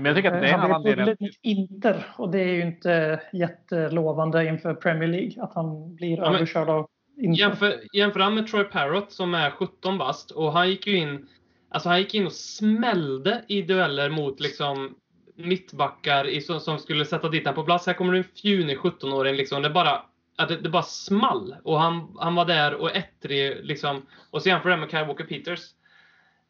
[0.00, 1.16] men jag tycker att det är en annan del.
[1.42, 6.68] Inter och det är ju inte jättelovande inför Premier League att han blir ja, överkörd
[6.68, 7.40] av Inter.
[7.40, 11.26] Jämför, jämför han med Troy Parrott som är 17 bast och han gick ju in
[11.74, 14.94] Alltså han gick in och smällde i dueller mot liksom
[15.36, 17.86] mittbackar i, som, som skulle sätta dit honom på plats.
[17.86, 19.34] Här kommer det en fjunig 17-åring.
[19.34, 19.62] Liksom.
[19.62, 20.02] Det, bara,
[20.48, 21.56] det, det bara small.
[21.64, 23.64] Och han, han var där och ettrig.
[23.64, 24.06] Liksom.
[24.30, 25.60] Och så jämför det med Kyle Walker Peters.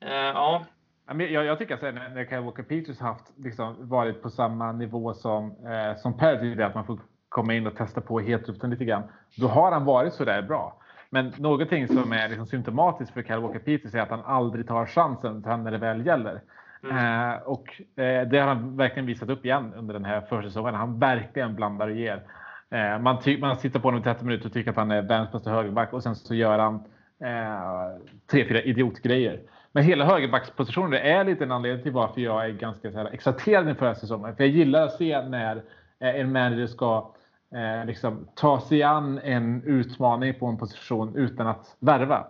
[0.05, 0.66] Uh, ja.
[1.07, 5.51] Jag, jag tycker att när, Kyle Walker Peters haft, liksom, varit på samma nivå som,
[5.67, 6.99] eh, som Per, att man får
[7.29, 9.03] komma in och testa på heltruppen lite grann.
[9.37, 10.81] Då har han varit så där bra.
[11.11, 14.87] Men någonting som är liksom symptomatiskt för Kyle Walker Peters är att han aldrig tar
[14.87, 16.41] chansen när det väl gäller.
[16.85, 17.31] Mm.
[17.31, 20.75] Eh, och eh, det har han verkligen visat upp igen under den här försäsongen.
[20.75, 22.23] Han verkligen blandar och ger.
[22.71, 25.33] Eh, man, man sitter på honom i 30 minuter och tycker att han är världens
[25.33, 26.75] bästa högerback och sen så gör han
[27.25, 29.41] eh, tre, fyra idiotgrejer.
[29.75, 33.68] Men hela högerbackspositionen är lite en anledning till varför jag är ganska så här, exalterad
[33.68, 34.37] inför säsongen.
[34.37, 35.57] För jag gillar att se när
[36.01, 37.14] eh, en manager ska
[37.55, 42.27] eh, liksom, ta sig an en utmaning på en position utan att värva.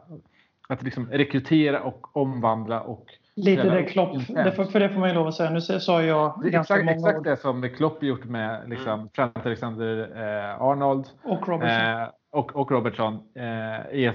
[0.68, 5.14] Att liksom rekrytera och omvandla och Lite det Klopp, det för, det får man ju
[5.14, 5.50] lov att säga.
[5.50, 9.08] Nu sa jag det ganska exakt, många Exakt det som Klopp gjort med liksom, mm.
[9.08, 12.00] Trent Alexander-Arnold eh, och Robertson.
[12.00, 14.10] Eh, och, och Robertson eh,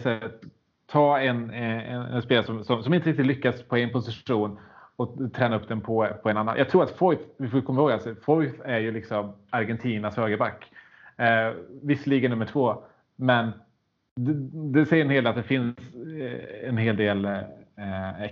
[0.92, 4.60] ta en, eh, en, en spelare som, som, som, inte riktigt lyckas på en position
[4.96, 6.58] och träna upp den på, på en annan.
[6.58, 10.72] Jag tror att Foyth, vi får komma ihåg, alltså, Foyth är ju liksom Argentinas högerback.
[11.18, 12.84] Eh, visserligen nummer två,
[13.16, 13.52] men
[14.16, 14.34] det,
[14.80, 15.78] det säger en hel del att det finns
[16.20, 17.59] eh, en hel del Eh,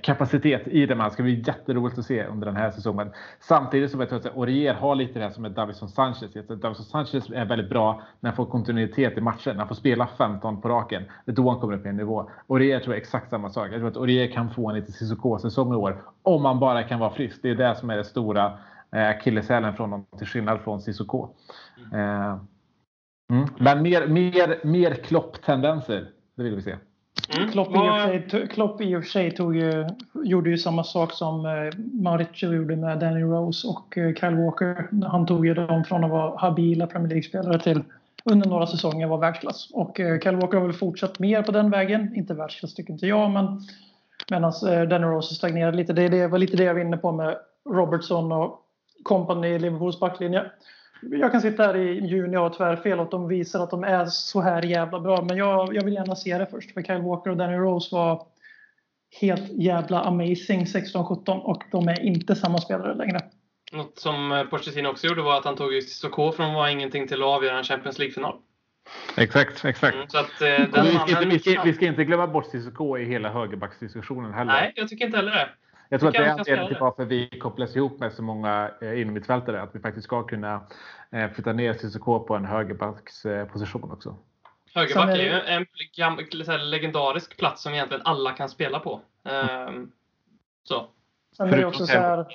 [0.01, 0.95] kapacitet i det.
[0.95, 3.11] Man ska bli jätteroligt att se under den här säsongen.
[3.39, 6.33] Samtidigt som jag tror att Orier har lite det här som är Davison Sanchez.
[6.47, 9.51] Davison Sanchez är väldigt bra när han får kontinuitet i matchen.
[9.55, 11.03] När han får spela 15 på raken.
[11.25, 12.29] Det är då han kommer upp i en nivå.
[12.47, 13.67] Orier tror jag exakt samma sak.
[13.71, 16.01] Jag tror att Orier kan få en lite Cissoko-säsong i år.
[16.23, 17.39] Om man bara kan vara frisk.
[17.41, 18.59] Det är det som är det stora
[18.91, 21.29] eh, akilleshälen från honom till skillnad från Cissoko.
[21.93, 22.39] Mm.
[23.29, 23.47] Mm.
[23.59, 26.09] Men mer, mer, mer klopp-tendenser.
[26.35, 26.75] Det vill vi se.
[27.35, 27.51] Mm.
[27.51, 29.85] Klopp, i och sig, Klopp i och för sig tog ju,
[30.23, 35.05] gjorde ju samma sak som eh, Mauricio gjorde med Danny Rose och eh, Kyle Walker.
[35.07, 37.83] Han tog ju dem från att vara habila Premier League-spelare till
[38.23, 39.69] under några säsonger vara världsklass.
[39.73, 42.15] Och eh, Kyle Walker har väl fortsatt mer på den vägen.
[42.15, 43.61] Inte världsklass tycker inte jag, men
[44.29, 44.53] medan
[44.89, 45.93] Danny Rose stagnerade lite.
[45.93, 47.37] Det, det var lite det jag var inne på med
[47.69, 48.61] Robertson och
[49.03, 50.45] company i Liverpools backlinje
[51.01, 54.05] jag kan sitta här i juni och ha tvärfel att de visar att de är
[54.05, 55.21] så här jävla bra.
[55.21, 56.73] Men jag, jag vill gärna se det först.
[56.73, 58.27] För Kyle Walker och Danny Rose var
[59.21, 63.19] helt jävla amazing 16-17 och de är inte samma spelare längre.
[63.71, 67.21] Något som eh, Pochettino också gjorde var att han tog Sissoko från vara ingenting till
[67.23, 68.35] att avgöra en Champions League-final.
[69.17, 69.95] Exakt, exakt.
[69.95, 72.97] Mm, så att, eh, vi, ska inte, vi, ska, vi, ska, inte glömma bort Sissoko
[72.97, 74.53] i hela högerbacksdiskussionen heller.
[74.53, 75.49] Nej, jag tycker inte heller det.
[75.89, 79.01] Jag tror att det är anledningen till varför vi kopplas ihop med så många eh,
[79.01, 79.61] innermittfältare.
[79.61, 80.61] Att vi faktiskt ska kunna
[81.11, 84.15] eh, flytta ner Cissoko på en högerbacksposition också.
[84.75, 85.65] Högerback är ju en,
[86.47, 89.01] en legendarisk plats som egentligen alla kan spela på.
[89.69, 89.91] Um,
[90.63, 90.87] så.
[91.37, 92.25] Sen är det också så här,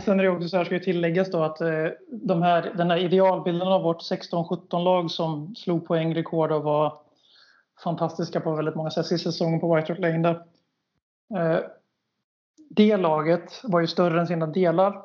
[0.00, 2.90] Sen är det också så här, ska ju tilläggas då att eh, de här, den
[2.90, 6.98] här idealbilden av vårt 16-17-lag som slog poängrekord och var
[7.84, 10.42] fantastiska på väldigt många sätt sista säsongen på White Hart Lane där
[12.76, 15.02] det laget var ju större än sina delar.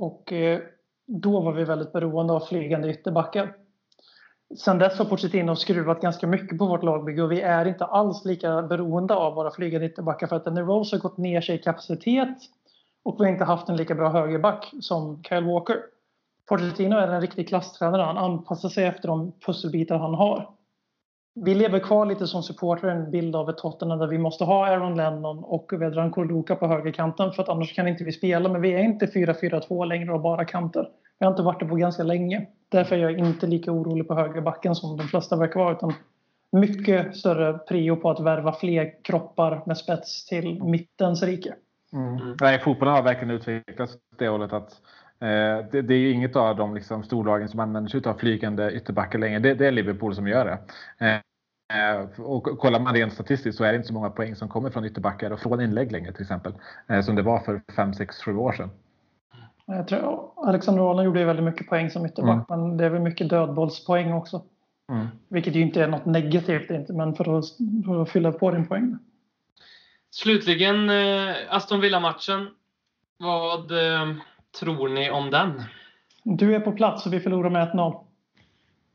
[0.00, 0.60] Och eh,
[1.06, 3.56] då var vi väldigt beroende av flygande ytterbackar.
[4.58, 8.24] Sen dess har Pochettino skruvat ganska mycket på vårt lagbygge och vi är inte alls
[8.24, 11.58] lika beroende av våra flygande ytterbackar för att när Rose har gått ner sig i
[11.58, 12.38] kapacitet
[13.02, 15.76] och vi har inte haft en lika bra högerback som Kyle Walker.
[16.48, 18.02] Pochettino är en riktig klasstränare.
[18.02, 20.54] Han anpassar sig efter de pusselbitar han har
[21.34, 24.66] vi lever kvar lite som supporter en bild av ett Tottenham där vi måste ha
[24.66, 28.48] Aaron Lennon och Vedran Kordoka på högerkanten för att annars kan inte vi spela.
[28.48, 30.88] Men vi är inte 4-4-2 längre och bara kanter.
[31.18, 32.46] Vi har inte varit det på ganska länge.
[32.68, 35.72] Därför är jag inte lika orolig på högerbacken som de flesta verkar vara.
[35.72, 35.92] Utan
[36.52, 41.54] mycket större prio på att värva fler kroppar med spets till mittens rike.
[41.92, 42.36] Mm.
[42.40, 44.80] Nej, fotbollen har verkligen utvecklats åt det hållet att
[45.72, 49.38] det, det, är inget av de liksom, storlagen som använder sig av flygande ytterbackar längre.
[49.38, 50.58] Det, det, är Liverpool som gör det.
[51.06, 51.20] Eh,
[51.72, 54.70] Eh, och kollar man rent statistiskt så är det inte så många poäng som kommer
[54.70, 56.52] från ytterbackar och från inlägg längre till exempel.
[56.88, 58.70] Eh, som det var för 5, 6, 7 år sedan.
[59.66, 62.60] Jag tror Alexander Arnold gjorde väldigt mycket poäng som ytterback mm.
[62.60, 64.42] men det är väl mycket dödbollspoäng också.
[64.92, 65.06] Mm.
[65.28, 67.44] Vilket ju inte är något negativt inte, men för att,
[67.86, 68.98] för att fylla på din poäng.
[70.10, 72.48] Slutligen eh, Aston Villa-matchen.
[73.18, 74.14] Vad eh,
[74.60, 75.62] tror ni om den?
[76.24, 78.04] Du är på plats och vi förlorar med 1-0.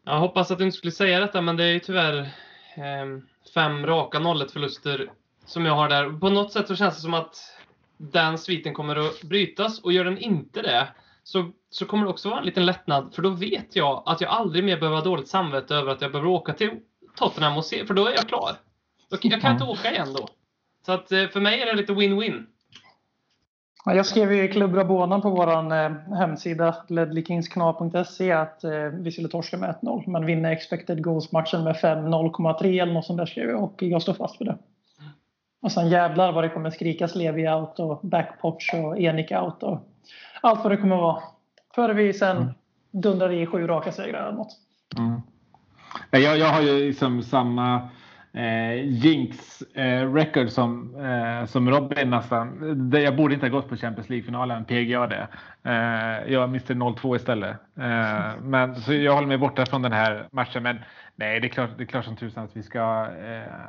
[0.03, 2.31] Jag hoppas att du inte skulle säga detta men det är ju tyvärr
[2.77, 3.21] Ehm,
[3.53, 5.11] fem raka 0 förluster
[5.45, 6.19] som jag har där.
[6.19, 7.35] På något sätt så känns det som att
[7.97, 10.87] den sviten kommer att brytas och gör den inte det
[11.23, 14.31] så, så kommer det också vara en liten lättnad för då vet jag att jag
[14.31, 16.71] aldrig mer behöver ha dåligt samvete över att jag behöver åka till
[17.15, 18.51] Tottenham och se, för då är jag klar.
[19.09, 20.27] Jag kan inte åka igen då.
[20.85, 22.45] Så att eh, för mig är det lite win-win.
[23.95, 29.57] Jag skrev i Klubb Rabona på vår eh, hemsida ledleykinsknar.se att eh, vi skulle torska
[29.57, 33.83] med 1-0 men vinna expected goals-matchen med 5-0,3 eller något sånt där skrev jag och
[33.83, 34.57] jag står fast för det.
[35.61, 39.79] Och sen jävlar vad det kommer skrikas Levi out och backpotch och Enik out och
[40.41, 41.23] allt vad det kommer vara.
[41.75, 42.49] Före vi sen mm.
[42.91, 44.57] dundrar i sju raka segrar eller något.
[44.97, 45.21] Mm.
[46.11, 47.89] Jag, jag har ju liksom samma
[48.37, 52.91] eh, Jinx eh, record som, eh, som Robin nästan.
[52.91, 55.27] Jag borde inte ha gått på Champions League-finalen, PGA det.
[55.63, 57.57] Eh, jag miste 0-2 istället.
[57.77, 60.63] Eh, men, så jag håller mig borta från den här matchen.
[60.63, 60.79] Men
[61.15, 63.67] nej, det är klart, det är klart som tusan att vi ska, eh,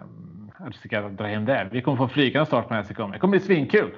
[0.57, 1.69] att vi ska dra hem det.
[1.73, 3.12] Vi kommer få flygande start på den här sektionen.
[3.12, 3.91] Det kommer bli svinkul.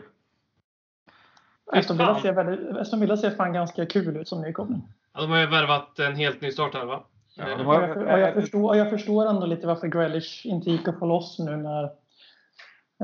[1.72, 4.82] Aston Villa ser, väldigt, Aston Villa ser fan ganska kul ut som nykomling.
[5.14, 7.02] Ja, de har ju värvat en helt ny startelva.
[7.34, 10.98] Ja, och jag, och jag, förstår, jag förstår ändå lite varför Grealish inte gick att
[10.98, 11.90] få loss nu när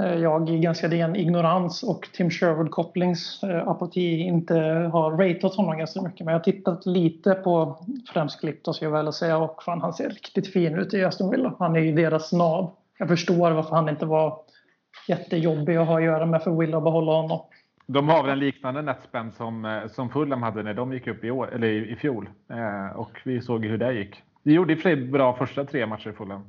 [0.01, 4.55] eh, jag i ganska ren ignorans och Tim Sherwood kopplings eh, apati inte
[4.93, 6.21] har ratat honom ganska mycket.
[6.21, 9.81] Men jag har tittat lite på främst klipp då ska jag väl säga och fan
[9.81, 11.55] han ser riktigt fin ut i Aston Villa.
[11.59, 12.71] Han är ju deras nav.
[12.99, 14.39] Jag förstår varför han inte var
[15.09, 17.41] jättejobbig att ha att göra med för Villa att behålla honom.
[17.87, 21.25] De har väl en liknande netspend som, eh, som Fulham hade när de gick upp
[21.25, 22.29] i, år, eller i, i fjol.
[22.51, 24.23] Eh, och vi såg hur det gick.
[24.43, 26.43] Vi gjorde i och för sig bra första tre matcher i Fulham.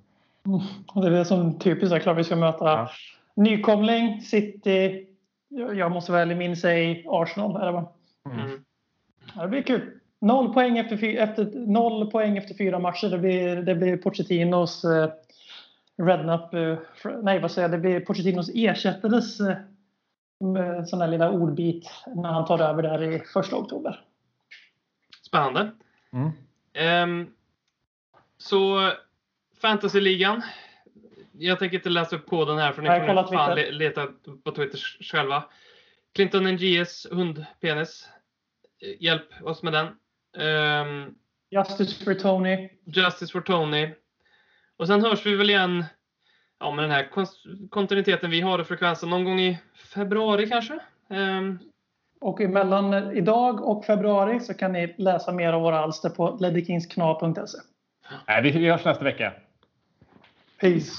[0.46, 0.60] Mm,
[0.96, 2.90] det är det som typiskt klart vi ska möta ja.
[3.36, 5.08] nykomling, City,
[5.50, 7.62] jag måste väl minnas sig Arsenal.
[7.62, 7.92] Är det, va?
[8.26, 8.64] Mm.
[9.36, 9.82] Ja, det blir kul.
[10.22, 13.10] Noll poäng efter, efter, noll poäng efter fyra matcher.
[13.10, 15.10] Det blir, det blir Pochettinos eh,
[15.98, 16.78] Rednap, eh,
[17.24, 19.58] nej vad säger jag, det blir Pochettinos ersättares eh,
[20.86, 24.04] sån där lilla ordbit när han tar över där i första oktober.
[25.22, 25.72] Spännande.
[26.12, 26.32] Mm.
[27.10, 27.34] Um,
[28.38, 28.92] så
[29.62, 30.42] Fantasyligan.
[31.32, 34.08] jag tänker inte läsa upp koden här för ni får fan leta
[34.44, 35.44] på Twitter själva.
[36.16, 38.10] Clinton NGS hundpenis.
[39.00, 39.88] Hjälp oss med den.
[40.46, 41.16] Um,
[41.50, 42.70] Justice for Tony.
[42.86, 43.94] Justice for Tony.
[44.78, 45.86] Och sen hörs vi väl igen
[46.60, 47.10] ja, med den här
[47.70, 49.60] kontinuiteten vi har i frekvensen någon gång i
[49.94, 50.80] februari kanske.
[51.08, 51.60] Um,
[52.22, 57.58] och mellan idag och februari så kan ni läsa mer av våra alster på leddykingskna.se.
[58.42, 59.34] vi hörs nästa vecka.
[60.60, 60.92] Peace.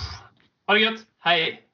[0.66, 1.00] Ha det gött.
[1.20, 1.67] Hej.